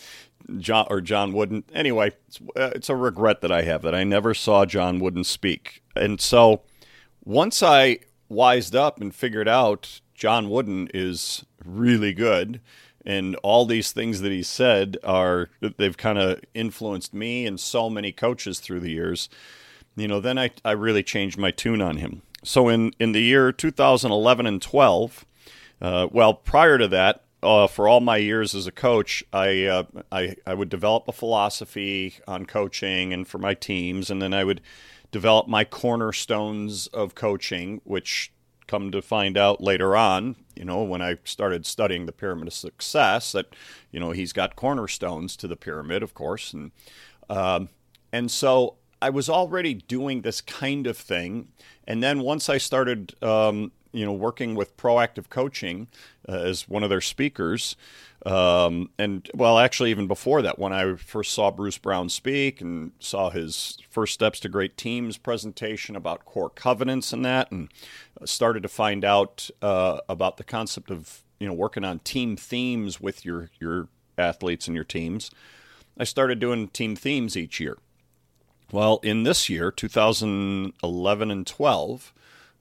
John 0.58 0.86
or 0.90 1.00
John 1.00 1.32
Wooden. 1.32 1.64
Anyway, 1.72 2.12
it's, 2.28 2.40
uh, 2.56 2.70
it's 2.74 2.88
a 2.88 2.96
regret 2.96 3.40
that 3.40 3.52
I 3.52 3.62
have 3.62 3.82
that 3.82 3.94
I 3.94 4.04
never 4.04 4.34
saw 4.34 4.64
John 4.64 4.98
Wooden 4.98 5.24
speak. 5.24 5.82
And 5.94 6.20
so 6.20 6.62
once 7.24 7.62
I 7.62 7.98
wised 8.28 8.76
up 8.76 9.00
and 9.00 9.14
figured 9.14 9.48
out 9.48 10.00
John 10.14 10.50
Wooden 10.50 10.88
is 10.92 11.44
really 11.64 12.12
good 12.12 12.60
and 13.04 13.36
all 13.36 13.64
these 13.64 13.92
things 13.92 14.20
that 14.20 14.32
he 14.32 14.42
said 14.42 14.98
are 15.04 15.48
they've 15.60 15.96
kind 15.96 16.18
of 16.18 16.40
influenced 16.54 17.14
me 17.14 17.46
and 17.46 17.58
so 17.60 17.88
many 17.88 18.10
coaches 18.12 18.58
through 18.58 18.80
the 18.80 18.90
years 18.90 19.28
you 19.96 20.06
know, 20.06 20.20
then 20.20 20.38
I, 20.38 20.50
I 20.64 20.72
really 20.72 21.02
changed 21.02 21.38
my 21.38 21.50
tune 21.50 21.80
on 21.80 21.96
him. 21.96 22.22
So 22.44 22.68
in, 22.68 22.92
in 23.00 23.12
the 23.12 23.22
year 23.22 23.50
2011 23.50 24.46
and 24.46 24.62
12, 24.62 25.24
uh, 25.80 26.08
well, 26.10 26.34
prior 26.34 26.78
to 26.78 26.88
that, 26.88 27.24
uh, 27.42 27.66
for 27.66 27.88
all 27.88 28.00
my 28.00 28.16
years 28.16 28.54
as 28.54 28.66
a 28.66 28.72
coach, 28.72 29.22
I, 29.32 29.64
uh, 29.64 29.84
I 30.10 30.36
I 30.46 30.54
would 30.54 30.68
develop 30.68 31.06
a 31.06 31.12
philosophy 31.12 32.14
on 32.26 32.46
coaching 32.46 33.12
and 33.12 33.28
for 33.28 33.38
my 33.38 33.54
teams, 33.54 34.10
and 34.10 34.20
then 34.22 34.32
I 34.32 34.42
would 34.42 34.62
develop 35.12 35.46
my 35.46 35.62
cornerstones 35.62 36.86
of 36.88 37.14
coaching, 37.14 37.80
which 37.84 38.32
come 38.66 38.90
to 38.90 39.00
find 39.00 39.36
out 39.36 39.60
later 39.60 39.96
on, 39.96 40.36
you 40.56 40.64
know, 40.64 40.82
when 40.82 41.00
I 41.00 41.18
started 41.24 41.66
studying 41.66 42.06
the 42.06 42.12
pyramid 42.12 42.48
of 42.48 42.54
success, 42.54 43.32
that 43.32 43.54
you 43.90 44.00
know 44.00 44.10
he's 44.10 44.32
got 44.32 44.56
cornerstones 44.56 45.36
to 45.36 45.46
the 45.46 45.56
pyramid, 45.56 46.02
of 46.02 46.14
course, 46.14 46.52
and 46.52 46.72
um, 47.28 47.68
and 48.12 48.30
so 48.30 48.76
I 49.00 49.10
was 49.10 49.28
already 49.28 49.74
doing 49.74 50.22
this 50.22 50.40
kind 50.40 50.86
of 50.86 50.96
thing, 50.96 51.48
and 51.86 52.02
then 52.02 52.20
once 52.20 52.48
I 52.48 52.58
started, 52.58 53.14
um, 53.22 53.72
you 53.92 54.04
know, 54.04 54.12
working 54.12 54.54
with 54.54 54.76
proactive 54.76 55.28
coaching 55.28 55.88
uh, 56.28 56.32
as 56.32 56.68
one 56.68 56.82
of 56.82 56.90
their 56.90 57.00
speakers, 57.00 57.76
um, 58.24 58.90
and 58.98 59.30
well, 59.34 59.58
actually, 59.58 59.90
even 59.90 60.08
before 60.08 60.42
that, 60.42 60.58
when 60.58 60.72
I 60.72 60.96
first 60.96 61.32
saw 61.32 61.50
Bruce 61.50 61.78
Brown 61.78 62.08
speak 62.08 62.60
and 62.60 62.92
saw 62.98 63.30
his 63.30 63.78
first 63.88 64.14
steps 64.14 64.40
to 64.40 64.48
great 64.48 64.76
teams 64.76 65.16
presentation 65.16 65.94
about 65.94 66.24
core 66.24 66.50
covenants 66.50 67.12
and 67.12 67.24
that, 67.24 67.52
and 67.52 67.68
started 68.24 68.64
to 68.64 68.68
find 68.68 69.04
out 69.04 69.48
uh, 69.62 70.00
about 70.08 70.38
the 70.38 70.44
concept 70.44 70.90
of 70.90 71.22
you 71.38 71.46
know 71.46 71.54
working 71.54 71.84
on 71.84 72.00
team 72.00 72.36
themes 72.36 73.00
with 73.00 73.24
your 73.24 73.50
your 73.60 73.88
athletes 74.18 74.66
and 74.66 74.74
your 74.74 74.84
teams. 74.84 75.30
I 75.98 76.04
started 76.04 76.40
doing 76.40 76.68
team 76.68 76.96
themes 76.96 77.36
each 77.36 77.60
year. 77.60 77.78
Well, 78.72 78.98
in 79.04 79.22
this 79.22 79.48
year, 79.48 79.70
2011 79.70 81.30
and 81.30 81.46
12, 81.46 82.12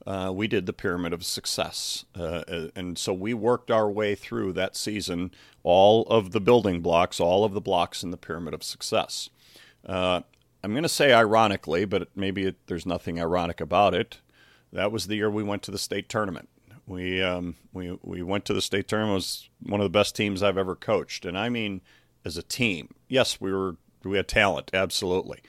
uh, 0.06 0.32
we 0.34 0.48
did 0.48 0.68
the 0.68 0.74
Pyramid 0.74 1.14
of 1.14 1.26
Success. 1.26 2.06
Uh, 2.14 2.68
and 2.76 2.98
so 2.98 3.12
we 3.12 3.34
worked 3.34 3.72
our 3.72 3.90
way 3.90 4.14
through 4.14 4.54
that 4.54 4.76
season, 4.76 5.32
all 5.64 6.04
of 6.04 6.32
the 6.32 6.40
building 6.40 6.82
blocks, 6.82 7.20
all 7.20 7.44
of 7.44 7.54
the 7.54 7.62
blocks 7.62 8.04
in 8.04 8.12
the 8.12 8.18
Pyramid 8.18 8.54
of 8.54 8.64
Success. 8.64 9.32
Uh, 9.84 10.22
I'm 10.64 10.72
going 10.72 10.84
to 10.84 10.90
say 10.90 11.12
ironically, 11.12 11.86
but 11.86 12.10
maybe 12.16 12.46
it, 12.46 12.68
there's 12.68 12.86
nothing 12.86 13.20
ironic 13.20 13.60
about 13.60 13.96
it. 13.96 14.20
That 14.72 14.92
was 14.92 15.08
the 15.08 15.16
year 15.16 15.30
we 15.30 15.44
went 15.44 15.64
to 15.64 15.72
the 15.72 15.78
state 15.80 16.08
tournament. 16.08 16.50
We, 16.86 17.20
um, 17.24 17.56
we, 17.74 17.98
we 18.04 18.22
went 18.22 18.46
to 18.46 18.54
the 18.54 18.62
state 18.62 18.88
tournament. 18.88 19.14
It 19.14 19.16
was 19.16 19.50
one 19.64 19.82
of 19.82 19.86
the 19.86 19.90
best 19.90 20.16
teams 20.16 20.44
I've 20.44 20.58
ever 20.58 20.76
coached. 20.76 21.26
And 21.26 21.36
I 21.36 21.50
mean, 21.50 21.82
as 22.24 22.38
a 22.38 22.44
team, 22.44 22.94
yes, 23.08 23.42
we 23.42 23.52
were 23.52 23.78
we 24.04 24.18
had 24.18 24.28
talent, 24.28 24.70
absolutely 24.72 25.42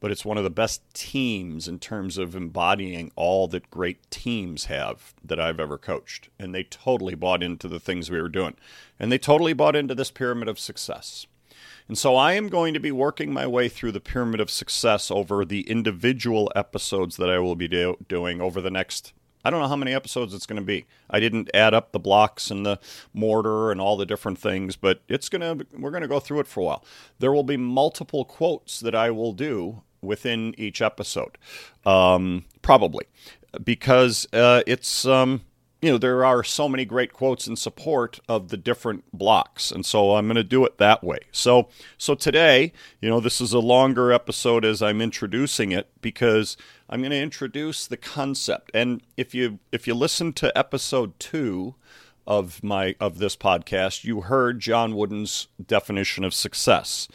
but 0.00 0.10
it's 0.10 0.24
one 0.24 0.38
of 0.38 0.44
the 0.44 0.50
best 0.50 0.82
teams 0.94 1.68
in 1.68 1.78
terms 1.78 2.18
of 2.18 2.34
embodying 2.34 3.12
all 3.16 3.46
that 3.48 3.70
great 3.70 4.10
teams 4.10 4.64
have 4.64 5.14
that 5.22 5.38
I've 5.38 5.60
ever 5.60 5.78
coached. 5.78 6.30
And 6.38 6.54
they 6.54 6.64
totally 6.64 7.14
bought 7.14 7.42
into 7.42 7.68
the 7.68 7.80
things 7.80 8.10
we 8.10 8.20
were 8.20 8.28
doing. 8.28 8.56
And 8.98 9.12
they 9.12 9.18
totally 9.18 9.52
bought 9.52 9.76
into 9.76 9.94
this 9.94 10.10
pyramid 10.10 10.48
of 10.48 10.58
success. 10.58 11.26
And 11.86 11.98
so 11.98 12.16
I 12.16 12.32
am 12.32 12.48
going 12.48 12.72
to 12.74 12.80
be 12.80 12.92
working 12.92 13.32
my 13.32 13.46
way 13.46 13.68
through 13.68 13.92
the 13.92 14.00
pyramid 14.00 14.40
of 14.40 14.50
success 14.50 15.10
over 15.10 15.44
the 15.44 15.68
individual 15.68 16.50
episodes 16.54 17.16
that 17.16 17.28
I 17.28 17.38
will 17.38 17.56
be 17.56 17.68
do- 17.68 17.98
doing 18.08 18.40
over 18.40 18.60
the 18.60 18.70
next 18.70 19.12
I 19.44 19.48
don't 19.48 19.60
know 19.60 19.68
how 19.68 19.76
many 19.76 19.94
episodes 19.94 20.34
it's 20.34 20.46
going 20.46 20.60
to 20.60 20.66
be. 20.66 20.86
I 21.08 21.18
didn't 21.18 21.50
add 21.54 21.72
up 21.72 21.92
the 21.92 21.98
blocks 21.98 22.50
and 22.50 22.64
the 22.66 22.78
mortar 23.14 23.70
and 23.70 23.80
all 23.80 23.96
the 23.96 24.04
different 24.04 24.38
things, 24.38 24.76
but 24.76 25.00
it's 25.08 25.30
going 25.30 25.58
to 25.58 25.66
we're 25.78 25.90
going 25.90 26.02
to 26.02 26.08
go 26.08 26.20
through 26.20 26.40
it 26.40 26.46
for 26.46 26.60
a 26.60 26.64
while. 26.64 26.84
There 27.18 27.32
will 27.32 27.42
be 27.42 27.56
multiple 27.56 28.24
quotes 28.24 28.80
that 28.80 28.94
I 28.94 29.10
will 29.10 29.32
do 29.32 29.82
within 30.02 30.54
each 30.58 30.80
episode, 30.82 31.38
um, 31.84 32.44
probably, 32.62 33.06
because 33.62 34.26
uh, 34.32 34.62
it's 34.66 35.04
um, 35.06 35.42
you 35.82 35.90
know 35.90 35.98
there 35.98 36.24
are 36.24 36.44
so 36.44 36.68
many 36.68 36.84
great 36.84 37.12
quotes 37.12 37.46
in 37.46 37.56
support 37.56 38.20
of 38.28 38.48
the 38.48 38.56
different 38.56 39.04
blocks, 39.12 39.70
and 39.70 39.84
so 39.84 40.16
I'm 40.16 40.26
going 40.26 40.36
to 40.36 40.44
do 40.44 40.64
it 40.64 40.78
that 40.78 41.02
way. 41.02 41.18
So 41.32 41.68
so 41.96 42.14
today, 42.14 42.72
you 43.00 43.08
know, 43.08 43.20
this 43.20 43.40
is 43.40 43.52
a 43.52 43.58
longer 43.58 44.12
episode 44.12 44.64
as 44.64 44.82
I'm 44.82 45.00
introducing 45.00 45.72
it 45.72 45.88
because 46.00 46.56
I'm 46.88 47.00
going 47.00 47.10
to 47.12 47.16
introduce 47.16 47.86
the 47.86 47.96
concept, 47.96 48.70
and 48.74 49.02
if 49.16 49.34
you 49.34 49.58
if 49.72 49.86
you 49.86 49.94
listen 49.94 50.32
to 50.34 50.56
episode 50.56 51.18
two 51.18 51.74
of 52.26 52.62
my 52.62 52.94
of 53.00 53.18
this 53.18 53.36
podcast, 53.36 54.04
you 54.04 54.22
heard 54.22 54.60
John 54.60 54.94
Wooden's 54.94 55.48
definition 55.64 56.24
of 56.24 56.34
success, 56.34 57.08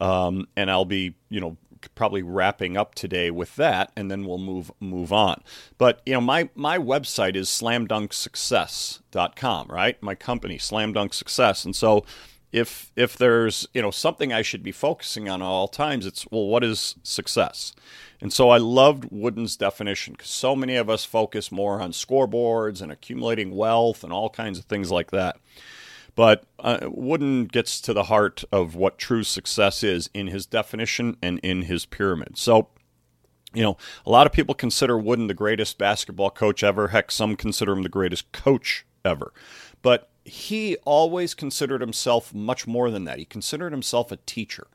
um, 0.00 0.46
and 0.56 0.70
I'll 0.70 0.84
be 0.84 1.14
you 1.28 1.40
know 1.40 1.56
probably 1.94 2.22
wrapping 2.22 2.76
up 2.76 2.94
today 2.94 3.30
with 3.30 3.56
that, 3.56 3.90
and 3.96 4.10
then 4.10 4.24
we'll 4.24 4.38
move 4.38 4.70
move 4.80 5.12
on. 5.12 5.42
But 5.78 6.00
you 6.06 6.14
know, 6.14 6.20
my 6.20 6.48
my 6.54 6.78
website 6.78 7.36
is 7.36 7.48
slamdunksuccess.com, 7.48 9.68
right? 9.68 10.02
My 10.02 10.14
company, 10.14 10.58
Slam 10.58 10.92
Dunk 10.92 11.14
Success, 11.14 11.64
and 11.64 11.76
so 11.76 12.04
if 12.52 12.92
if 12.96 13.16
there's 13.16 13.66
you 13.72 13.82
know 13.82 13.90
something 13.90 14.32
I 14.32 14.42
should 14.42 14.62
be 14.62 14.72
focusing 14.72 15.28
on 15.28 15.42
at 15.42 15.46
all 15.46 15.68
times, 15.68 16.06
it's 16.06 16.26
well, 16.30 16.46
what 16.46 16.62
is 16.62 16.94
success? 17.02 17.72
And 18.20 18.32
so 18.32 18.50
I 18.50 18.58
loved 18.58 19.06
Wooden's 19.10 19.56
definition 19.56 20.12
because 20.12 20.30
so 20.30 20.54
many 20.54 20.76
of 20.76 20.88
us 20.88 21.04
focus 21.04 21.50
more 21.50 21.80
on 21.80 21.90
scoreboards 21.90 22.80
and 22.80 22.92
accumulating 22.92 23.56
wealth 23.56 24.04
and 24.04 24.12
all 24.12 24.30
kinds 24.30 24.60
of 24.60 24.66
things 24.66 24.92
like 24.92 25.10
that. 25.10 25.38
But 26.14 26.44
uh, 26.58 26.88
Wooden 26.90 27.46
gets 27.46 27.80
to 27.82 27.92
the 27.92 28.04
heart 28.04 28.44
of 28.52 28.74
what 28.74 28.98
true 28.98 29.22
success 29.22 29.82
is 29.82 30.10
in 30.12 30.26
his 30.26 30.44
definition 30.46 31.16
and 31.22 31.38
in 31.40 31.62
his 31.62 31.86
pyramid. 31.86 32.36
So, 32.36 32.68
you 33.54 33.62
know, 33.62 33.76
a 34.04 34.10
lot 34.10 34.26
of 34.26 34.32
people 34.32 34.54
consider 34.54 34.98
Wooden 34.98 35.26
the 35.26 35.34
greatest 35.34 35.78
basketball 35.78 36.30
coach 36.30 36.62
ever. 36.62 36.88
Heck, 36.88 37.10
some 37.10 37.36
consider 37.36 37.72
him 37.72 37.82
the 37.82 37.88
greatest 37.88 38.30
coach 38.32 38.84
ever. 39.04 39.32
But 39.80 40.10
he 40.24 40.76
always 40.84 41.34
considered 41.34 41.80
himself 41.80 42.32
much 42.34 42.66
more 42.66 42.90
than 42.90 43.04
that. 43.04 43.18
He 43.18 43.24
considered 43.24 43.72
himself 43.72 44.12
a 44.12 44.16
teacher. 44.16 44.66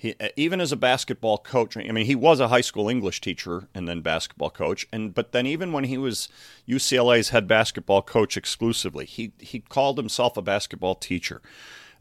He, 0.00 0.14
uh, 0.18 0.28
even 0.34 0.62
as 0.62 0.72
a 0.72 0.76
basketball 0.76 1.36
coach, 1.36 1.76
I 1.76 1.92
mean, 1.92 2.06
he 2.06 2.14
was 2.14 2.40
a 2.40 2.48
high 2.48 2.62
school 2.62 2.88
English 2.88 3.20
teacher 3.20 3.68
and 3.74 3.86
then 3.86 4.00
basketball 4.00 4.48
coach. 4.48 4.88
And 4.90 5.12
but 5.14 5.32
then 5.32 5.44
even 5.46 5.72
when 5.72 5.84
he 5.84 5.98
was 5.98 6.30
UCLA's 6.66 7.28
head 7.28 7.46
basketball 7.46 8.00
coach 8.00 8.38
exclusively, 8.38 9.04
he 9.04 9.32
he 9.38 9.60
called 9.60 9.98
himself 9.98 10.38
a 10.38 10.42
basketball 10.42 10.94
teacher. 10.94 11.42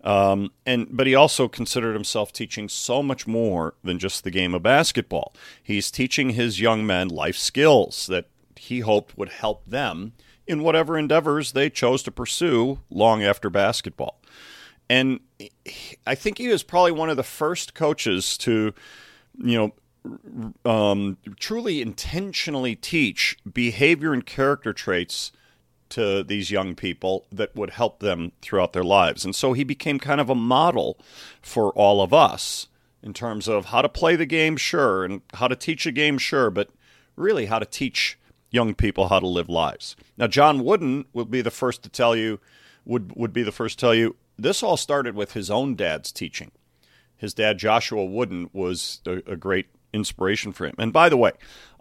Um, 0.01 0.53
and 0.65 0.87
but 0.91 1.07
he 1.07 1.15
also 1.15 1.49
considered 1.49 1.93
himself 1.93 2.31
teaching 2.31 2.69
so 2.69 3.03
much 3.03 3.27
more 3.27 3.73
than 3.83 3.99
just 3.99 4.23
the 4.23 4.31
game 4.31 4.55
of 4.55 4.63
basketball. 4.63 5.33
He's 5.61 5.91
teaching 5.91 6.29
his 6.29 6.61
young 6.61 6.87
men 6.87 7.09
life 7.09 7.35
skills 7.35 8.07
that 8.07 8.27
he 8.55 8.79
hoped 8.79 9.17
would 9.17 9.27
help 9.27 9.65
them 9.65 10.13
in 10.47 10.63
whatever 10.63 10.97
endeavors 10.97 11.51
they 11.51 11.69
chose 11.69 12.01
to 12.03 12.11
pursue 12.11 12.79
long 12.89 13.23
after 13.23 13.49
basketball. 13.49 14.21
And 14.89 15.19
I 16.07 16.15
think 16.15 16.39
he 16.39 16.47
was 16.47 16.63
probably 16.63 16.91
one 16.91 17.09
of 17.09 17.17
the 17.17 17.23
first 17.23 17.73
coaches 17.73 18.37
to, 18.39 18.73
you 19.37 19.57
know, 19.57 20.69
um, 20.69 21.17
truly 21.37 21.81
intentionally 21.81 22.75
teach 22.75 23.37
behavior 23.51 24.13
and 24.13 24.25
character 24.25 24.73
traits 24.73 25.31
to 25.89 26.23
these 26.23 26.51
young 26.51 26.75
people 26.75 27.25
that 27.31 27.55
would 27.55 27.71
help 27.71 27.99
them 27.99 28.31
throughout 28.41 28.73
their 28.73 28.83
lives. 28.83 29.25
And 29.25 29.35
so 29.35 29.53
he 29.53 29.63
became 29.63 29.99
kind 29.99 30.21
of 30.21 30.29
a 30.29 30.35
model 30.35 30.97
for 31.41 31.71
all 31.71 32.01
of 32.01 32.13
us 32.13 32.67
in 33.01 33.13
terms 33.13 33.47
of 33.47 33.65
how 33.65 33.81
to 33.81 33.89
play 33.89 34.15
the 34.15 34.25
game, 34.25 34.57
sure, 34.57 35.03
and 35.03 35.21
how 35.33 35.47
to 35.47 35.55
teach 35.55 35.85
a 35.85 35.91
game, 35.91 36.17
sure, 36.17 36.49
but 36.49 36.69
really 37.15 37.47
how 37.47 37.59
to 37.59 37.65
teach 37.65 38.17
young 38.51 38.73
people 38.73 39.09
how 39.09 39.19
to 39.19 39.27
live 39.27 39.49
lives. 39.49 39.95
Now, 40.17 40.27
John 40.27 40.63
Wooden 40.63 41.05
would 41.13 41.29
be 41.29 41.41
the 41.41 41.51
first 41.51 41.83
to 41.83 41.89
tell 41.89 42.15
you, 42.15 42.39
would, 42.85 43.15
would 43.15 43.33
be 43.33 43.43
the 43.43 43.51
first 43.51 43.79
to 43.79 43.85
tell 43.85 43.95
you, 43.95 44.15
this 44.43 44.63
all 44.63 44.77
started 44.77 45.15
with 45.15 45.33
his 45.33 45.49
own 45.49 45.75
dad's 45.75 46.11
teaching. 46.11 46.51
His 47.15 47.33
dad, 47.33 47.57
Joshua 47.57 48.05
Wooden, 48.05 48.49
was 48.53 49.01
a, 49.05 49.17
a 49.27 49.35
great 49.35 49.67
inspiration 49.91 50.53
for 50.53 50.65
him. 50.65 50.75
And 50.77 50.93
by 50.93 51.09
the 51.09 51.17
way, 51.17 51.31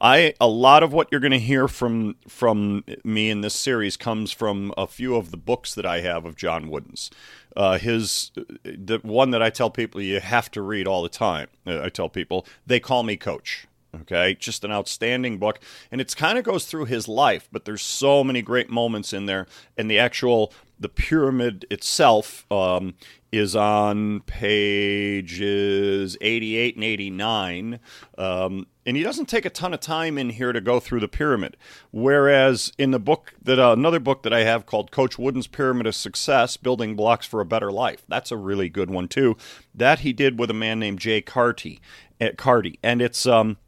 I 0.01 0.35
a 0.41 0.49
lot 0.49 0.83
of 0.83 0.93
what 0.93 1.09
you're 1.11 1.21
going 1.21 1.33
to 1.33 1.39
hear 1.39 1.69
from 1.69 2.17
from 2.27 2.85
me 3.05 3.31
in 3.31 3.41
this 3.41 3.55
series 3.55 3.97
comes 3.97 4.33
from 4.33 4.73
a 4.77 4.87
few 4.87 5.17
of 5.17 5.31
the 5.31 5.37
books 5.37 5.75
that 5.75 5.87
I 5.87 6.01
have 6.01 6.25
of 6.25 6.37
John 6.37 6.71
Wooden's. 6.71 7.11
Uh, 7.57 7.79
his 7.79 8.31
the 8.65 9.01
one 9.03 9.31
that 9.31 9.43
I 9.43 9.51
tell 9.51 9.71
people 9.71 10.01
you 10.01 10.21
have 10.21 10.51
to 10.53 10.63
read 10.63 10.87
all 10.87 11.03
the 11.03 11.09
time. 11.09 11.49
Uh, 11.67 11.83
I 11.83 11.89
tell 11.89 12.09
people 12.09 12.47
they 12.67 12.81
call 12.81 13.03
me 13.03 13.17
coach. 13.17 13.67
Okay, 14.03 14.35
just 14.35 14.65
an 14.65 14.71
outstanding 14.71 15.39
book, 15.39 15.61
and 15.91 15.99
it 15.99 16.15
kind 16.15 16.37
of 16.37 16.45
goes 16.45 16.67
through 16.67 16.85
his 16.85 17.09
life, 17.09 17.49
but 17.51 17.65
there's 17.65 17.81
so 17.81 18.23
many 18.23 18.43
great 18.43 18.69
moments 18.69 19.15
in 19.15 19.25
there, 19.25 19.47
and 19.79 19.91
the 19.91 19.99
actual 19.99 20.53
the 20.81 20.89
pyramid 20.89 21.67
itself 21.71 22.51
um, 22.53 22.95
is 23.33 23.55
on 23.55 24.21
pages 24.21 26.17
88 26.21 26.77
and 26.77 26.85
89. 26.85 27.81
Um, 28.17 28.67
and 28.87 28.97
he 28.97 29.03
doesn't 29.03 29.27
take 29.27 29.45
a 29.45 29.51
ton 29.51 29.75
of 29.75 29.81
time 29.81 30.17
in 30.17 30.31
here 30.31 30.53
to 30.53 30.61
go 30.61 30.81
through 30.81 31.01
the 31.01 31.09
pyramid. 31.09 31.57
Whereas 31.91 32.73
in 32.79 32.91
the 32.91 32.99
book 32.99 33.35
that 33.43 33.59
uh, 33.59 33.73
another 33.73 34.01
book 34.01 34.23
that 34.23 34.33
I 34.33 34.45
have 34.45 34.67
called 34.67 34.91
Coach 34.91 35.19
Wooden's 35.19 35.47
Pyramid 35.47 35.87
of 35.87 35.95
Success: 35.95 36.57
Building 36.57 36.97
Blocks 36.97 37.27
for 37.27 37.41
a 37.41 37.45
Better 37.45 37.71
Life. 37.71 38.05
That's 38.09 38.33
a 38.33 38.37
really 38.37 38.69
good 38.69 38.91
one 38.91 39.09
too. 39.09 39.37
That 39.75 40.01
he 40.01 40.13
did 40.13 40.39
with 40.39 40.51
a 40.51 40.55
man 40.55 40.79
named 40.79 41.01
Jay 41.01 41.21
Carty, 41.21 41.81
at 42.21 42.39
Carty, 42.39 42.79
and 42.83 43.03
it's 43.03 43.27
um 43.27 43.59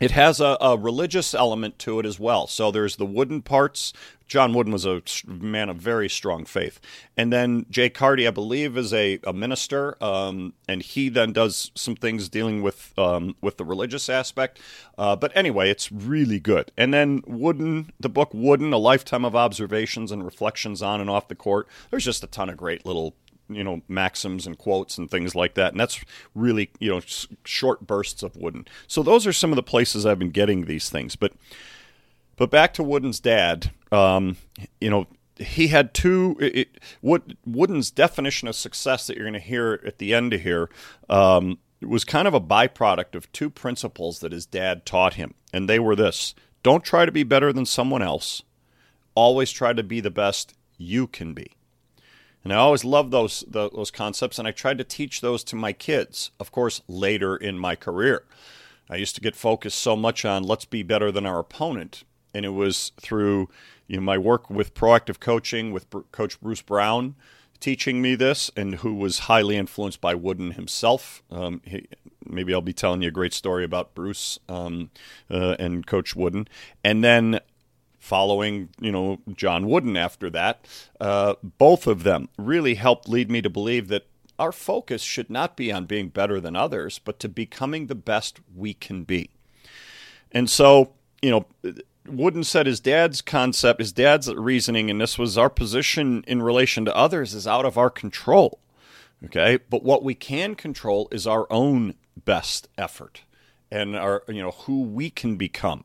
it 0.00 0.12
has 0.12 0.40
a, 0.40 0.56
a, 0.60 0.76
religious 0.78 1.34
element 1.34 1.78
to 1.80 2.00
it 2.00 2.06
as 2.06 2.18
well. 2.18 2.46
So 2.46 2.70
there's 2.70 2.96
the 2.96 3.06
wooden 3.06 3.42
parts. 3.42 3.92
John 4.26 4.54
Wooden 4.54 4.72
was 4.72 4.86
a 4.86 5.02
man 5.26 5.68
of 5.68 5.76
very 5.76 6.08
strong 6.08 6.44
faith. 6.44 6.80
And 7.16 7.32
then 7.32 7.66
Jay 7.68 7.90
Carty, 7.90 8.28
I 8.28 8.30
believe, 8.30 8.78
is 8.78 8.94
a, 8.94 9.18
a 9.24 9.32
minister, 9.32 10.02
um, 10.02 10.54
and 10.68 10.82
he 10.82 11.08
then 11.08 11.32
does 11.32 11.72
some 11.74 11.96
things 11.96 12.28
dealing 12.28 12.62
with 12.62 12.96
um, 12.96 13.34
with 13.40 13.56
the 13.56 13.64
religious 13.64 14.08
aspect. 14.08 14.60
Uh, 14.96 15.16
but 15.16 15.32
anyway, 15.34 15.68
it's 15.68 15.90
really 15.90 16.38
good. 16.38 16.70
And 16.76 16.94
then 16.94 17.22
Wooden, 17.26 17.92
the 17.98 18.08
book 18.08 18.30
Wooden, 18.32 18.72
A 18.72 18.78
Lifetime 18.78 19.24
of 19.24 19.34
Observations 19.34 20.12
and 20.12 20.24
Reflections 20.24 20.80
on 20.80 21.00
and 21.00 21.10
Off 21.10 21.26
the 21.26 21.34
Court. 21.34 21.66
There's 21.90 22.04
just 22.04 22.22
a 22.22 22.28
ton 22.28 22.48
of 22.48 22.56
great 22.56 22.86
little 22.86 23.16
you 23.50 23.64
know 23.64 23.82
maxims 23.88 24.46
and 24.46 24.56
quotes 24.58 24.98
and 24.98 25.10
things 25.10 25.34
like 25.34 25.54
that. 25.54 25.72
And 25.72 25.80
that's 25.80 26.02
really 26.34 26.70
you 26.78 26.90
know 26.90 27.00
short 27.44 27.86
bursts 27.86 28.22
of 28.22 28.36
wooden. 28.36 28.66
So 28.86 29.02
those 29.02 29.26
are 29.26 29.32
some 29.32 29.50
of 29.50 29.56
the 29.56 29.62
places 29.62 30.06
i've 30.06 30.18
been 30.18 30.30
getting 30.30 30.64
these 30.64 30.88
things. 30.88 31.16
But 31.16 31.32
but 32.36 32.50
back 32.50 32.74
to 32.74 32.82
wooden's 32.82 33.20
dad 33.20 33.70
um, 33.92 34.36
you 34.80 34.90
know 34.90 35.06
he 35.36 35.68
had 35.68 35.94
two 35.94 36.36
it, 36.40 36.78
Wood, 37.02 37.36
wooden's 37.46 37.90
definition 37.90 38.46
of 38.46 38.54
success 38.54 39.06
that 39.06 39.16
you're 39.16 39.24
going 39.24 39.34
to 39.34 39.40
hear 39.40 39.80
at 39.86 39.98
the 39.98 40.14
end 40.14 40.34
of 40.34 40.42
here 40.42 40.70
um, 41.08 41.58
was 41.80 42.04
kind 42.04 42.28
of 42.28 42.34
a 42.34 42.40
byproduct 42.40 43.14
of 43.14 43.30
two 43.32 43.48
principles 43.50 44.20
that 44.20 44.32
his 44.32 44.46
dad 44.46 44.84
taught 44.84 45.14
him. 45.14 45.34
And 45.52 45.68
they 45.68 45.78
were 45.78 45.96
this 45.96 46.34
don't 46.62 46.84
try 46.84 47.06
to 47.06 47.12
be 47.12 47.22
better 47.22 47.52
than 47.52 47.66
someone 47.66 48.02
else. 48.02 48.42
Always 49.14 49.50
try 49.50 49.72
to 49.72 49.82
be 49.82 50.00
the 50.00 50.10
best 50.10 50.54
you 50.76 51.06
can 51.06 51.34
be 51.34 51.52
and 52.44 52.52
I 52.52 52.56
always 52.56 52.84
loved 52.84 53.10
those 53.10 53.44
those 53.46 53.90
concepts, 53.90 54.38
and 54.38 54.48
I 54.48 54.52
tried 54.52 54.78
to 54.78 54.84
teach 54.84 55.20
those 55.20 55.44
to 55.44 55.56
my 55.56 55.72
kids. 55.72 56.30
Of 56.40 56.52
course, 56.52 56.80
later 56.88 57.36
in 57.36 57.58
my 57.58 57.76
career, 57.76 58.24
I 58.88 58.96
used 58.96 59.14
to 59.16 59.20
get 59.20 59.36
focused 59.36 59.78
so 59.78 59.96
much 59.96 60.24
on 60.24 60.42
let's 60.42 60.64
be 60.64 60.82
better 60.82 61.12
than 61.12 61.26
our 61.26 61.38
opponent, 61.38 62.04
and 62.34 62.44
it 62.44 62.50
was 62.50 62.92
through 63.00 63.48
you 63.86 63.96
know 63.96 64.02
my 64.02 64.18
work 64.18 64.48
with 64.48 64.74
proactive 64.74 65.20
coaching 65.20 65.72
with 65.72 65.86
Coach 66.12 66.40
Bruce 66.40 66.62
Brown 66.62 67.14
teaching 67.60 68.00
me 68.00 68.14
this, 68.14 68.50
and 68.56 68.76
who 68.76 68.94
was 68.94 69.20
highly 69.20 69.56
influenced 69.56 70.00
by 70.00 70.14
Wooden 70.14 70.52
himself. 70.52 71.22
Um, 71.30 71.60
he, 71.64 71.86
maybe 72.24 72.54
I'll 72.54 72.62
be 72.62 72.72
telling 72.72 73.02
you 73.02 73.08
a 73.08 73.12
great 73.12 73.34
story 73.34 73.64
about 73.64 73.94
Bruce 73.94 74.38
um, 74.48 74.90
uh, 75.30 75.56
and 75.58 75.86
Coach 75.86 76.16
Wooden, 76.16 76.48
and 76.82 77.04
then 77.04 77.40
following, 78.00 78.70
you 78.80 78.90
know, 78.90 79.18
John 79.34 79.68
Wooden 79.68 79.96
after 79.96 80.30
that, 80.30 80.66
uh, 80.98 81.34
both 81.42 81.86
of 81.86 82.02
them 82.02 82.28
really 82.36 82.74
helped 82.74 83.08
lead 83.08 83.30
me 83.30 83.42
to 83.42 83.50
believe 83.50 83.88
that 83.88 84.06
our 84.38 84.50
focus 84.50 85.02
should 85.02 85.30
not 85.30 85.54
be 85.54 85.70
on 85.70 85.84
being 85.84 86.08
better 86.08 86.40
than 86.40 86.56
others, 86.56 86.98
but 86.98 87.20
to 87.20 87.28
becoming 87.28 87.86
the 87.86 87.94
best 87.94 88.40
we 88.56 88.72
can 88.72 89.04
be. 89.04 89.30
And 90.32 90.48
so, 90.48 90.94
you 91.20 91.30
know, 91.30 91.46
Wooden 92.06 92.44
said 92.44 92.66
his 92.66 92.80
dad's 92.80 93.20
concept, 93.20 93.80
his 93.80 93.92
dad's 93.92 94.32
reasoning, 94.32 94.90
and 94.90 94.98
this 94.98 95.18
was 95.18 95.36
our 95.36 95.50
position 95.50 96.24
in 96.26 96.42
relation 96.42 96.86
to 96.86 96.96
others 96.96 97.34
is 97.34 97.46
out 97.46 97.66
of 97.66 97.76
our 97.76 97.90
control. 97.90 98.58
Okay. 99.26 99.58
But 99.68 99.82
what 99.82 100.02
we 100.02 100.14
can 100.14 100.54
control 100.54 101.08
is 101.12 101.26
our 101.26 101.46
own 101.50 101.94
best 102.24 102.68
effort 102.78 103.22
and 103.70 103.94
our, 103.94 104.22
you 104.26 104.40
know, 104.40 104.52
who 104.52 104.82
we 104.82 105.10
can 105.10 105.36
become. 105.36 105.84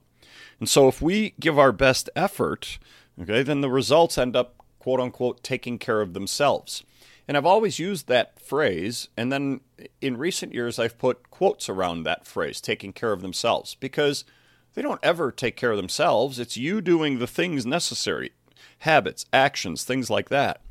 And 0.60 0.70
so 0.70 0.88
if 0.88 1.02
we 1.02 1.34
give 1.40 1.60
our 1.60 1.72
best 1.72 2.10
effort, 2.16 2.80
okay, 3.22 3.44
then 3.44 3.62
the 3.62 3.70
results 3.70 4.18
end 4.18 4.36
up 4.36 4.56
quote 4.80 5.00
unquote 5.00 5.44
taking 5.44 5.78
care 5.78 6.02
of 6.02 6.14
themselves. 6.14 6.84
And 7.28 7.36
I've 7.36 7.46
always 7.46 7.80
used 7.80 8.08
that 8.08 8.40
phrase, 8.40 9.10
and 9.18 9.32
then 9.32 9.62
in 10.00 10.16
recent 10.18 10.54
years 10.54 10.78
I've 10.78 11.00
put 11.00 11.32
quotes 11.32 11.68
around 11.68 12.04
that 12.04 12.28
phrase, 12.28 12.62
taking 12.62 12.94
care 12.94 13.12
of 13.12 13.22
themselves, 13.22 13.74
because 13.74 14.26
they 14.76 14.84
don't 14.84 15.00
ever 15.02 15.32
take 15.32 15.56
care 15.56 15.72
of 15.72 15.78
themselves. 15.78 16.38
It's 16.38 16.56
you 16.56 16.82
doing 16.82 17.18
the 17.18 17.26
things 17.26 17.66
necessary, 17.66 18.32
habits, 18.80 19.26
actions, 19.34 19.84
things 19.84 20.10
like 20.12 20.30
that, 20.30 20.62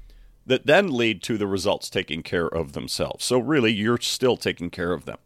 that 0.46 0.66
then 0.66 0.92
lead 0.92 1.22
to 1.24 1.36
the 1.36 1.48
results 1.48 1.90
taking 1.90 2.22
care 2.22 2.46
of 2.46 2.72
themselves. 2.72 3.24
So 3.24 3.38
really, 3.40 3.72
you're 3.72 3.98
still 3.98 4.36
taking 4.36 4.70
care 4.70 4.92
of 4.92 5.06
them. 5.06 5.18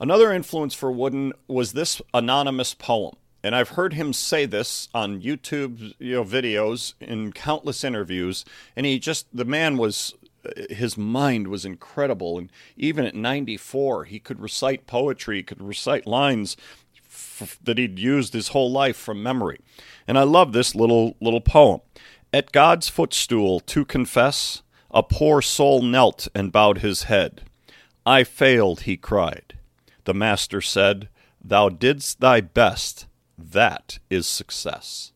Another 0.00 0.32
influence 0.32 0.74
for 0.74 0.92
Wooden 0.92 1.32
was 1.48 1.72
this 1.72 2.00
anonymous 2.14 2.74
poem. 2.74 3.16
And 3.42 3.54
I've 3.54 3.70
heard 3.70 3.94
him 3.94 4.12
say 4.12 4.46
this 4.46 4.88
on 4.92 5.22
YouTube 5.22 5.94
you 5.98 6.16
know, 6.16 6.24
videos 6.24 6.94
in 7.00 7.32
countless 7.32 7.84
interviews. 7.84 8.44
And 8.76 8.84
he 8.84 8.98
just, 8.98 9.26
the 9.32 9.44
man 9.44 9.76
was 9.76 10.14
his 10.70 10.96
mind 10.96 11.48
was 11.48 11.64
incredible. 11.64 12.38
And 12.38 12.50
even 12.76 13.04
at 13.04 13.14
94, 13.14 14.04
he 14.04 14.18
could 14.18 14.40
recite 14.40 14.86
poetry, 14.86 15.42
could 15.42 15.62
recite 15.62 16.06
lines 16.06 16.56
f- 17.06 17.58
that 17.62 17.78
he'd 17.78 17.98
used 17.98 18.32
his 18.32 18.48
whole 18.48 18.70
life 18.70 18.96
from 18.96 19.22
memory. 19.22 19.60
And 20.06 20.18
I 20.18 20.22
love 20.22 20.52
this 20.52 20.74
little 20.74 21.16
little 21.20 21.40
poem. 21.40 21.80
At 22.32 22.52
God's 22.52 22.88
footstool 22.88 23.60
to 23.60 23.84
confess, 23.84 24.62
a 24.90 25.02
poor 25.02 25.42
soul 25.42 25.82
knelt 25.82 26.28
and 26.34 26.52
bowed 26.52 26.78
his 26.78 27.04
head. 27.04 27.42
I 28.04 28.24
failed, 28.24 28.82
he 28.82 28.96
cried. 28.96 29.57
The 30.08 30.14
master 30.14 30.62
said, 30.62 31.10
Thou 31.44 31.68
didst 31.68 32.20
thy 32.20 32.40
best. 32.40 33.04
That 33.36 33.98
is 34.08 34.26
success. 34.26 35.12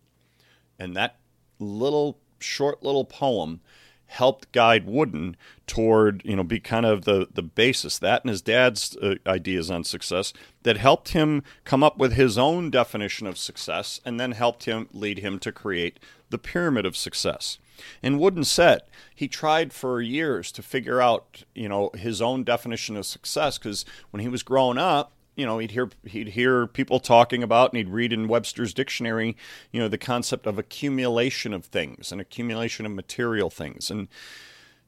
And 0.79 0.95
that 0.95 1.17
little 1.59 2.19
short 2.41 2.83
little 2.83 3.07
poem 3.07 3.63
helped 4.13 4.53
guide 4.53 4.87
Wooden 4.87 5.37
toward, 5.67 6.23
you 6.25 6.37
know, 6.37 6.45
be 6.45 6.61
kind 6.61 6.85
of 6.85 7.05
the, 7.05 7.29
the 7.33 7.43
basis, 7.43 7.99
that 7.99 8.23
and 8.23 8.31
his 8.31 8.43
dad's 8.43 8.95
uh, 8.99 9.15
ideas 9.27 9.71
on 9.71 9.85
success, 9.85 10.35
that 10.63 10.77
helped 10.77 11.11
him 11.11 11.43
come 11.65 11.83
up 11.83 11.97
with 11.97 12.13
his 12.13 12.37
own 12.37 12.71
definition 12.71 13.27
of 13.27 13.39
success 13.39 14.01
and 14.05 14.21
then 14.21 14.33
helped 14.33 14.65
him 14.65 14.89
lead 14.93 15.21
him 15.21 15.39
to 15.39 15.51
create 15.51 15.99
the 16.29 16.39
pyramid 16.39 16.85
of 16.85 16.97
success. 16.97 17.59
And 18.03 18.21
Wooden 18.21 18.45
said 18.45 18.83
he 19.15 19.29
tried 19.29 19.73
for 19.73 20.01
years 20.01 20.53
to 20.53 20.63
figure 20.63 21.01
out, 21.01 21.45
you 21.55 21.69
know, 21.69 21.91
his 21.95 22.21
own 22.21 22.45
definition 22.45 22.97
of 22.97 23.07
success 23.07 23.57
because 23.57 23.85
when 24.11 24.21
he 24.21 24.29
was 24.29 24.43
growing 24.43 24.79
up, 24.79 25.13
you 25.37 25.47
know, 25.47 25.59
he'd 25.59 25.71
hear 25.71 25.91
he'd 26.05 26.29
hear 26.29 26.67
people 26.67 27.01
talking 27.01 27.43
about, 27.43 27.73
and 27.73 27.79
he'd 27.79 27.89
read 27.89 28.13
in 28.13 28.29
Webster's 28.29 28.75
dictionary, 28.75 29.37
you 29.71 29.81
know, 29.81 29.89
the 29.89 29.99
concept 29.99 30.47
of 30.47 30.59
accumulation 30.59 31.53
of 31.55 31.65
things 31.65 32.13
and 32.13 32.21
accumulation 32.21 32.87
of 32.87 32.93
material 32.93 33.51
things, 33.51 33.91
and 33.91 34.09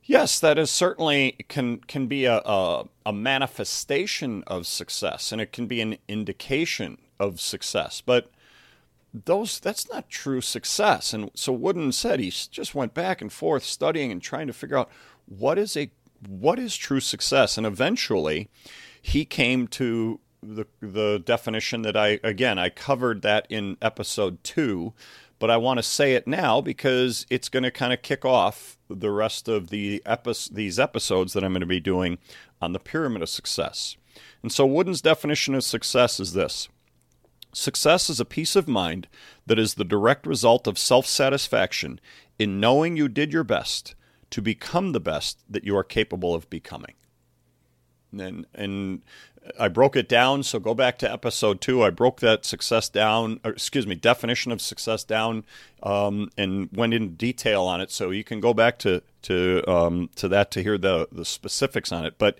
yes, 0.04 0.38
that 0.40 0.58
is 0.58 0.70
certainly 0.70 1.36
can 1.48 1.78
can 1.78 2.06
be 2.06 2.26
a, 2.26 2.38
a, 2.44 2.84
a 3.06 3.12
manifestation 3.12 4.44
of 4.46 4.66
success, 4.66 5.32
and 5.32 5.40
it 5.40 5.52
can 5.52 5.66
be 5.66 5.80
an 5.80 5.96
indication 6.08 6.98
of 7.18 7.40
success, 7.40 8.02
but 8.04 8.30
those 9.14 9.60
that's 9.60 9.88
not 9.90 10.10
true 10.10 10.40
success. 10.40 11.14
And 11.14 11.30
so 11.34 11.52
Wooden 11.52 11.92
said 11.92 12.18
he 12.18 12.30
just 12.30 12.74
went 12.74 12.94
back 12.94 13.22
and 13.22 13.32
forth 13.32 13.62
studying 13.62 14.10
and 14.10 14.20
trying 14.20 14.48
to 14.48 14.52
figure 14.52 14.76
out 14.76 14.90
what 15.26 15.58
is 15.58 15.76
a 15.76 15.90
what 16.28 16.58
is 16.58 16.76
true 16.76 17.00
success, 17.00 17.56
and 17.56 17.66
eventually 17.66 18.48
he 19.00 19.24
came 19.24 19.68
to 19.68 20.20
the 20.46 20.66
the 20.80 21.22
definition 21.24 21.82
that 21.82 21.96
I 21.96 22.20
again 22.22 22.58
I 22.58 22.68
covered 22.68 23.22
that 23.22 23.46
in 23.48 23.76
episode 23.80 24.42
two, 24.44 24.92
but 25.38 25.50
I 25.50 25.56
want 25.56 25.78
to 25.78 25.82
say 25.82 26.14
it 26.14 26.26
now 26.26 26.60
because 26.60 27.26
it's 27.30 27.48
going 27.48 27.62
to 27.62 27.70
kind 27.70 27.92
of 27.92 28.02
kick 28.02 28.24
off 28.24 28.78
the 28.88 29.10
rest 29.10 29.48
of 29.48 29.70
the 29.70 30.02
these 30.50 30.78
episodes 30.78 31.32
that 31.32 31.44
I'm 31.44 31.52
going 31.52 31.60
to 31.60 31.66
be 31.66 31.80
doing 31.80 32.18
on 32.60 32.72
the 32.72 32.78
pyramid 32.78 33.22
of 33.22 33.28
success. 33.28 33.96
And 34.42 34.52
so 34.52 34.66
Wooden's 34.66 35.02
definition 35.02 35.54
of 35.54 35.64
success 35.64 36.20
is 36.20 36.34
this. 36.34 36.68
Success 37.52 38.10
is 38.10 38.20
a 38.20 38.24
peace 38.24 38.56
of 38.56 38.68
mind 38.68 39.08
that 39.46 39.58
is 39.58 39.74
the 39.74 39.84
direct 39.84 40.26
result 40.26 40.66
of 40.66 40.78
self 40.78 41.06
satisfaction 41.06 42.00
in 42.38 42.60
knowing 42.60 42.96
you 42.96 43.08
did 43.08 43.32
your 43.32 43.44
best 43.44 43.94
to 44.30 44.42
become 44.42 44.92
the 44.92 45.00
best 45.00 45.38
that 45.48 45.64
you 45.64 45.76
are 45.76 45.84
capable 45.84 46.34
of 46.34 46.50
becoming. 46.50 46.94
And, 48.20 48.46
and 48.54 49.02
I 49.58 49.68
broke 49.68 49.96
it 49.96 50.08
down. 50.08 50.42
So 50.42 50.58
go 50.58 50.74
back 50.74 50.98
to 50.98 51.12
episode 51.12 51.60
two. 51.60 51.82
I 51.82 51.90
broke 51.90 52.20
that 52.20 52.44
success 52.44 52.88
down, 52.88 53.40
excuse 53.44 53.86
me, 53.86 53.94
definition 53.94 54.52
of 54.52 54.60
success 54.60 55.04
down, 55.04 55.44
um, 55.82 56.30
and 56.36 56.68
went 56.72 56.94
in 56.94 57.14
detail 57.14 57.62
on 57.62 57.80
it. 57.80 57.90
So 57.90 58.10
you 58.10 58.24
can 58.24 58.40
go 58.40 58.54
back 58.54 58.78
to 58.80 59.02
to 59.22 59.62
um, 59.68 60.10
to 60.16 60.28
that 60.28 60.50
to 60.52 60.62
hear 60.62 60.78
the 60.78 61.08
the 61.12 61.24
specifics 61.24 61.92
on 61.92 62.06
it. 62.06 62.14
But 62.16 62.38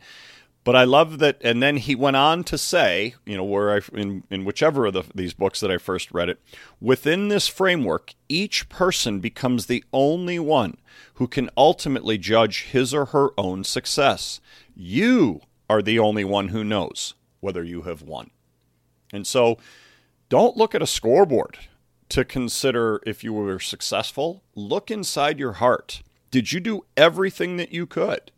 but 0.64 0.74
I 0.74 0.84
love 0.84 1.18
that. 1.18 1.37
And 1.42 1.62
then 1.62 1.76
he 1.76 1.94
went 1.94 2.16
on 2.16 2.42
to 2.44 2.56
say, 2.56 3.14
you 3.26 3.37
know, 3.37 3.44
where 3.44 3.76
I 3.76 3.80
in 3.92 4.24
in 4.30 4.46
whichever 4.46 4.87
of 4.87 4.94
the, 4.94 5.04
these 5.14 5.34
books 5.34 5.60
that 5.60 5.70
I 5.70 5.76
first 5.76 6.10
read 6.10 6.30
it, 6.30 6.40
within 6.80 7.28
this 7.28 7.48
framework, 7.48 8.14
each 8.30 8.70
person 8.70 9.20
becomes 9.20 9.66
the 9.66 9.84
only 9.92 10.38
one 10.38 10.78
who 11.14 11.28
can 11.28 11.50
ultimately 11.56 12.16
judge 12.16 12.64
his 12.64 12.94
or 12.94 13.06
her 13.06 13.28
own 13.37 13.62
success. 13.62 14.40
You 14.74 15.42
are 15.68 15.83
the 15.83 15.98
only 15.98 16.24
one 16.24 16.48
who 16.48 16.64
knows 16.64 17.14
whether 17.40 17.62
you 17.62 17.83
have 17.83 18.03
won. 18.03 18.31
And 19.12 19.27
so 19.27 19.59
don't 20.29 20.57
look 20.57 20.74
at 20.74 20.83
a 20.83 20.87
scoreboard 20.87 21.59
to 22.09 22.24
consider 22.24 23.00
if 23.07 23.24
you 23.24 23.33
were 23.33 23.59
successful. 23.59 24.42
Look 24.55 24.90
inside 24.90 25.38
your 25.38 25.55
heart. 25.55 26.03
Did 26.31 26.53
you 26.53 26.61
do 26.61 26.85
everything 26.96 27.57
that 27.57 27.72
you 27.72 27.87
could 27.87 28.33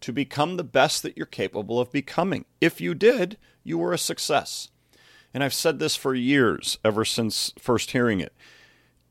to 0.00 0.12
become 0.12 0.56
the 0.56 0.64
best 0.64 1.02
that 1.02 1.16
you're 1.16 1.26
capable 1.26 1.80
of 1.80 1.90
becoming? 1.90 2.44
If 2.60 2.80
you 2.80 2.94
did, 2.94 3.38
you 3.62 3.78
were 3.78 3.92
a 3.92 3.98
success. 3.98 4.68
And 5.32 5.42
I've 5.42 5.54
said 5.54 5.78
this 5.78 5.96
for 5.96 6.14
years, 6.14 6.78
ever 6.84 7.04
since 7.04 7.52
first 7.58 7.90
hearing 7.90 8.20
it. 8.20 8.32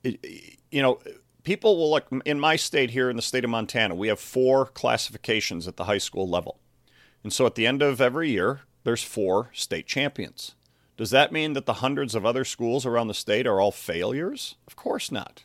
it 0.03 0.59
you 0.71 0.81
know, 0.81 0.99
people 1.43 1.77
will 1.77 1.91
look 1.91 2.07
in 2.25 2.39
my 2.39 2.55
state 2.55 2.91
here 2.91 3.09
in 3.09 3.15
the 3.15 3.21
state 3.21 3.43
of 3.43 3.49
Montana, 3.49 3.95
we 3.95 4.07
have 4.07 4.19
four 4.19 4.67
classifications 4.67 5.67
at 5.67 5.77
the 5.77 5.85
high 5.85 5.97
school 5.97 6.27
level. 6.29 6.59
And 7.23 7.31
so 7.31 7.45
at 7.45 7.55
the 7.55 7.65
end 7.65 7.81
of 7.81 8.01
every 8.01 8.29
year, 8.29 8.61
there's 8.83 9.03
four 9.03 9.49
state 9.53 9.87
champions. 9.87 10.55
Does 10.97 11.09
that 11.09 11.31
mean 11.31 11.53
that 11.53 11.65
the 11.65 11.75
hundreds 11.75 12.13
of 12.15 12.25
other 12.25 12.45
schools 12.45 12.85
around 12.85 13.07
the 13.07 13.13
state 13.13 13.47
are 13.47 13.59
all 13.59 13.71
failures? 13.71 14.55
Of 14.67 14.75
course 14.75 15.11
not. 15.11 15.43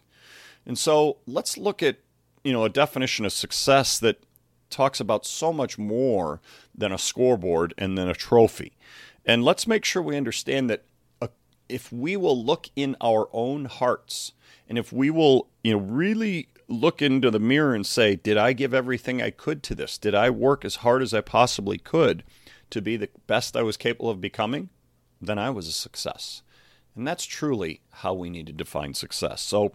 And 0.67 0.79
so 0.79 1.19
let's 1.27 1.57
look 1.57 1.83
at, 1.83 1.99
you 2.45 2.53
know, 2.53 2.65
a 2.65 2.69
definition 2.69 3.25
of 3.25 3.33
success 3.33 3.99
that 4.01 4.23
talks 4.69 5.01
about 5.01 5.25
so 5.25 5.53
much 5.53 5.79
more 5.79 6.41
than 6.75 6.93
a 6.93 6.99
scoreboard 6.99 7.73
and 7.79 7.97
then 7.97 8.09
a 8.09 8.15
trophy. 8.15 8.77
And 9.25 9.43
let's 9.45 9.67
make 9.67 9.85
sure 9.85 10.03
we 10.03 10.17
understand 10.17 10.69
that 10.69 10.85
uh, 11.23 11.29
if 11.69 11.91
we 11.91 12.17
will 12.17 12.45
look 12.45 12.69
in 12.77 12.97
our 13.01 13.29
own 13.33 13.65
hearts 13.65 14.33
and 14.69 14.77
if 14.77 14.93
we 14.93 15.09
will, 15.09 15.49
you 15.65 15.73
know, 15.73 15.79
really 15.79 16.49
look 16.69 17.01
into 17.01 17.31
the 17.31 17.41
mirror 17.41 17.75
and 17.75 17.87
say, 17.87 18.17
Did 18.17 18.37
I 18.37 18.53
give 18.53 18.75
everything 18.75 19.23
I 19.23 19.31
could 19.31 19.63
to 19.65 19.75
this? 19.75 19.99
Did 19.99 20.15
I 20.15 20.31
work 20.31 20.65
as 20.65 20.77
hard 20.77 21.03
as 21.03 21.15
I 21.15 21.21
possibly 21.21 21.79
could 21.79 22.23
to 22.71 22.83
be 22.83 22.97
the 22.97 23.09
best 23.27 23.57
I 23.57 23.63
was 23.63 23.77
capable 23.77 24.11
of 24.11 24.21
becoming? 24.21 24.69
Then 25.21 25.39
I 25.39 25.51
was 25.51 25.67
a 25.67 25.73
success. 25.73 26.43
And 26.95 27.07
that's 27.07 27.25
truly 27.25 27.81
how 27.91 28.15
we 28.15 28.31
need 28.31 28.47
to 28.47 28.53
define 28.53 28.95
success. 28.95 29.41
So, 29.41 29.73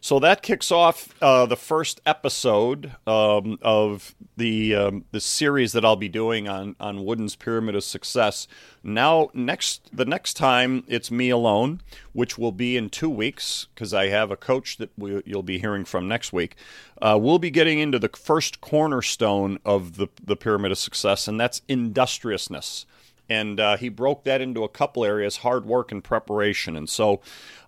so 0.00 0.18
that 0.20 0.42
kicks 0.42 0.70
off 0.70 1.14
uh, 1.20 1.46
the 1.46 1.56
first 1.56 2.00
episode 2.06 2.92
um, 3.06 3.58
of 3.62 4.14
the 4.36 4.74
um, 4.74 5.04
the 5.10 5.20
series 5.20 5.72
that 5.72 5.84
I'll 5.84 5.96
be 5.96 6.08
doing 6.08 6.48
on 6.48 6.76
on 6.78 7.04
Wooden's 7.04 7.36
Pyramid 7.36 7.74
of 7.74 7.84
Success. 7.84 8.46
Now, 8.82 9.30
next 9.34 9.94
the 9.94 10.04
next 10.04 10.34
time 10.34 10.84
it's 10.86 11.10
me 11.10 11.30
alone, 11.30 11.80
which 12.12 12.38
will 12.38 12.52
be 12.52 12.76
in 12.76 12.90
two 12.90 13.10
weeks 13.10 13.66
because 13.74 13.92
I 13.92 14.08
have 14.08 14.30
a 14.30 14.36
coach 14.36 14.76
that 14.76 14.90
we, 14.96 15.22
you'll 15.26 15.42
be 15.42 15.58
hearing 15.58 15.84
from 15.84 16.06
next 16.06 16.32
week. 16.32 16.54
Uh, 17.02 17.18
we'll 17.20 17.38
be 17.38 17.50
getting 17.50 17.78
into 17.78 17.98
the 17.98 18.08
first 18.08 18.60
cornerstone 18.60 19.58
of 19.64 19.96
the 19.96 20.08
the 20.22 20.36
Pyramid 20.36 20.72
of 20.72 20.78
Success, 20.78 21.26
and 21.26 21.40
that's 21.40 21.62
industriousness 21.68 22.86
and 23.30 23.60
uh, 23.60 23.76
he 23.76 23.90
broke 23.90 24.24
that 24.24 24.40
into 24.40 24.64
a 24.64 24.68
couple 24.68 25.04
areas 25.04 25.38
hard 25.38 25.66
work 25.66 25.92
and 25.92 26.02
preparation 26.02 26.76
and 26.76 26.88
so 26.88 27.20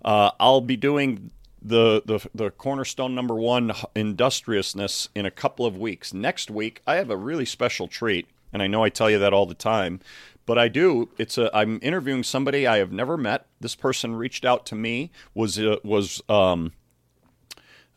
uh, 0.05 0.31
i'll 0.41 0.63
be 0.63 0.77
doing 0.77 1.31
the, 1.63 2.03
the 2.05 2.29
the 2.35 2.51
cornerstone 2.51 3.15
number 3.15 3.35
one 3.35 3.73
industriousness 3.95 5.09
in 5.15 5.27
a 5.27 5.31
couple 5.31 5.67
of 5.67 5.77
weeks. 5.77 6.15
Next 6.15 6.51
week, 6.51 6.83
I 6.87 6.97
have 6.97 7.11
a 7.11 7.17
really 7.17 7.45
special 7.45 7.89
treat, 7.89 8.29
and 8.53 8.63
I 8.63 8.67
know 8.67 8.83
I 8.83 8.89
tell 8.89 9.11
you 9.11 9.19
that 9.19 9.33
all 9.33 9.47
the 9.47 9.55
time, 9.55 10.01
but 10.47 10.59
I 10.59 10.69
do. 10.69 11.11
It's 11.19 11.39
a 11.39 11.55
I'm 11.55 11.79
interviewing 11.83 12.23
somebody 12.23 12.67
I 12.67 12.79
have 12.79 12.93
never 12.93 13.17
met. 13.17 13.47
This 13.61 13.75
person 13.75 14.17
reached 14.17 14.45
out 14.45 14.67
to 14.67 14.75
me 14.75 15.11
was 15.35 15.59
uh, 15.59 15.77
was 15.85 16.23
um 16.29 16.73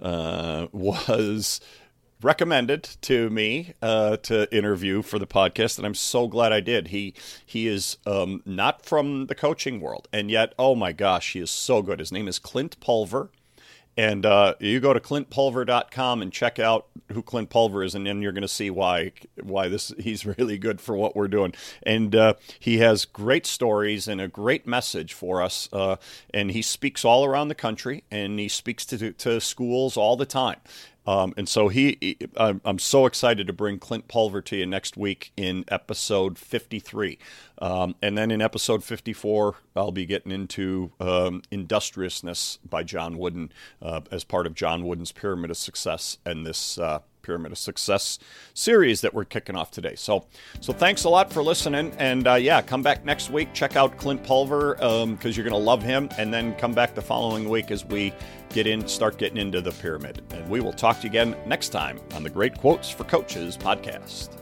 uh, 0.02 0.68
was 0.72 1.62
recommended 2.22 2.84
to 3.02 3.30
me 3.30 3.74
uh, 3.82 4.18
to 4.18 4.54
interview 4.56 5.02
for 5.02 5.20
the 5.20 5.28
podcast, 5.28 5.78
and 5.78 5.86
I'm 5.86 5.96
so 5.96 6.28
glad 6.28 6.52
I 6.52 6.60
did. 6.60 6.90
He 6.90 7.14
he 7.46 7.68
is 7.68 7.98
um, 8.06 8.42
not 8.46 8.86
from 8.86 9.28
the 9.28 9.36
coaching 9.36 9.80
world, 9.80 10.08
and 10.12 10.30
yet, 10.30 10.54
oh 10.58 10.76
my 10.76 10.92
gosh, 10.92 11.34
he 11.34 11.40
is 11.40 11.52
so 11.52 11.82
good. 11.82 12.00
His 12.00 12.12
name 12.12 12.28
is 12.28 12.40
Clint 12.40 12.80
Pulver. 12.80 13.30
And 13.96 14.26
uh, 14.26 14.56
you 14.60 14.80
go 14.80 14.94
to 14.94 15.00
clintpulver.com 15.00 16.22
and 16.22 16.32
check 16.32 16.60
out 16.60 16.88
who 17.12 17.22
Clint 17.22 17.50
Pulver 17.50 17.84
is, 17.84 17.96
and 17.96 18.06
then 18.06 18.22
you're 18.22 18.32
going 18.32 18.42
to 18.42 18.48
see 18.48 18.70
why 18.70 19.12
why 19.42 19.68
this 19.68 19.94
he's 20.00 20.26
really 20.38 20.58
good 20.58 20.82
for 20.82 20.96
what 20.96 21.16
we're 21.16 21.28
doing. 21.28 21.54
And 21.84 22.16
uh, 22.16 22.34
he 22.60 22.80
has 22.80 23.06
great 23.06 23.46
stories 23.46 24.08
and 24.08 24.20
a 24.20 24.28
great 24.28 24.66
message 24.66 25.14
for 25.14 25.42
us. 25.42 25.70
Uh, 25.72 25.98
and 26.34 26.52
he 26.52 26.62
speaks 26.62 27.06
all 27.06 27.26
around 27.26 27.50
the 27.50 27.56
country, 27.56 28.04
and 28.10 28.40
he 28.40 28.48
speaks 28.48 28.86
to 28.88 29.12
to 29.14 29.40
schools 29.40 29.98
all 29.98 30.16
the 30.16 30.26
time. 30.26 30.58
Um, 31.06 31.34
and 31.36 31.48
so 31.50 31.68
he, 31.68 32.18
I'm, 32.38 32.80
so 32.80 33.06
excited 33.06 33.48
to 33.48 33.54
bring 33.54 33.78
Clint 33.80 34.08
Pulver 34.08 34.42
to 34.42 34.56
you 34.56 34.66
next 34.66 34.96
week 34.96 35.32
in 35.36 35.66
episode 35.68 36.38
53. 36.38 37.18
Um, 37.60 37.96
and 38.02 38.18
then 38.18 38.32
in 38.32 38.42
episode 38.42 38.84
54, 38.84 39.56
I'll 39.76 39.92
be 39.92 40.06
getting 40.06 40.32
into 40.32 40.92
um, 41.00 41.42
Industriousness 41.52 42.60
by 42.68 42.84
John 42.84 43.18
Wooden 43.18 43.52
uh, 43.82 44.02
as 44.12 44.24
part 44.24 44.48
of 44.48 44.56
John 44.56 44.86
Wooden's 44.86 45.12
Pyramid 45.12 45.52
of 45.52 45.58
Success 45.58 46.18
and 46.26 46.46
this, 46.46 46.78
uh, 46.78 47.00
Pyramid 47.24 47.52
of 47.52 47.58
Success 47.58 48.20
series 48.54 49.02
that 49.02 49.14
we're 49.14 49.26
kicking 49.26 49.56
off 49.56 49.72
today. 49.72 49.96
So, 49.96 50.28
so 50.62 50.72
thanks 50.74 51.06
a 51.06 51.10
lot 51.10 51.34
for 51.34 51.42
listening, 51.42 51.92
and 51.98 52.28
uh, 52.28 52.36
yeah, 52.36 52.62
come 52.62 52.84
back 52.84 53.04
next 53.04 53.32
week. 53.32 53.54
Check 53.54 53.76
out 53.76 53.98
Clint 53.98 54.24
Pulver 54.24 54.76
because 54.76 55.04
um, 55.04 55.18
you're 55.22 55.44
going 55.44 55.52
to 55.52 55.58
love 55.58 55.82
him, 55.82 56.10
and 56.18 56.32
then 56.32 56.54
come 56.56 56.74
back 56.74 56.94
the 56.94 57.02
following 57.02 57.50
week 57.50 57.72
as 57.72 57.84
we 57.86 58.14
get 58.50 58.68
in, 58.68 58.88
start 58.88 59.18
getting 59.18 59.38
into 59.38 59.62
the 59.62 59.72
pyramid. 59.72 60.22
And 60.32 60.48
we 60.50 60.62
will 60.62 60.74
talk 60.74 60.98
to 60.98 61.04
you 61.04 61.10
again 61.10 61.36
next 61.48 61.70
time 61.70 62.00
on 62.14 62.24
the 62.24 62.30
Great 62.30 62.58
Quotes 62.58 62.90
for 62.90 63.04
Coaches 63.06 63.58
podcast. 63.58 64.38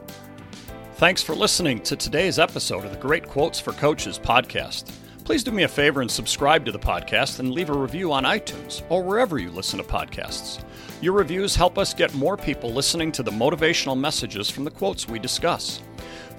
Thanks 0.96 1.24
for 1.24 1.34
listening 1.34 1.80
to 1.82 1.96
today's 1.96 2.38
episode 2.38 2.86
of 2.86 2.92
the 2.92 2.98
Great 2.98 3.28
Quotes 3.28 3.60
for 3.60 3.72
Coaches 3.74 4.20
podcast. 4.20 4.92
Please 5.32 5.46
do 5.46 5.52
me 5.52 5.64
a 5.64 5.68
favor 5.70 6.02
and 6.02 6.12
subscribe 6.12 6.66
to 6.66 6.74
the 6.74 6.78
podcast 6.78 7.40
and 7.40 7.54
leave 7.54 7.70
a 7.70 7.74
review 7.74 8.12
on 8.12 8.26
iTunes 8.26 8.84
or 8.90 9.02
wherever 9.02 9.40
you 9.40 9.50
listen 9.50 9.80
to 9.80 9.86
podcasts. 9.86 10.62
Your 11.00 11.14
reviews 11.14 11.56
help 11.56 11.78
us 11.78 11.94
get 11.94 12.14
more 12.14 12.36
people 12.36 12.70
listening 12.74 13.14
to 13.14 13.24
the 13.24 13.32
motivational 13.32 13.98
messages 13.98 14.50
from 14.50 14.66
the 14.66 14.72
quotes 14.72 15.08
we 15.08 15.20
discuss. 15.20 15.80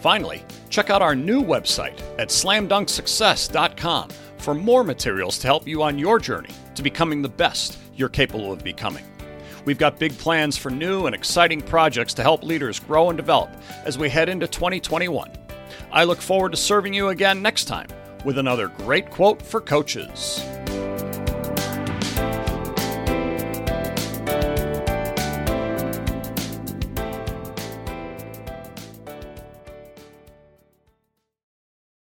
Finally, 0.00 0.44
check 0.68 0.90
out 0.90 1.00
our 1.00 1.14
new 1.14 1.42
website 1.42 1.98
at 2.18 2.28
slamdunksuccess.com 2.28 4.10
for 4.36 4.54
more 4.54 4.84
materials 4.84 5.38
to 5.38 5.46
help 5.46 5.66
you 5.66 5.82
on 5.82 5.98
your 5.98 6.18
journey 6.18 6.52
to 6.74 6.82
becoming 6.82 7.22
the 7.22 7.30
best 7.30 7.78
you're 7.96 8.10
capable 8.10 8.52
of 8.52 8.62
becoming. 8.62 9.06
We've 9.64 9.78
got 9.78 9.98
big 9.98 10.18
plans 10.18 10.58
for 10.58 10.68
new 10.68 11.06
and 11.06 11.14
exciting 11.14 11.62
projects 11.62 12.12
to 12.12 12.22
help 12.22 12.42
leaders 12.42 12.78
grow 12.78 13.08
and 13.08 13.16
develop 13.16 13.56
as 13.86 13.96
we 13.96 14.10
head 14.10 14.28
into 14.28 14.46
2021. 14.46 15.32
I 15.90 16.04
look 16.04 16.20
forward 16.20 16.50
to 16.50 16.58
serving 16.58 16.92
you 16.92 17.08
again 17.08 17.40
next 17.40 17.64
time 17.64 17.88
with 18.24 18.38
another 18.38 18.68
great 18.68 19.10
quote 19.10 19.40
for 19.42 19.60
coaches. 19.60 20.44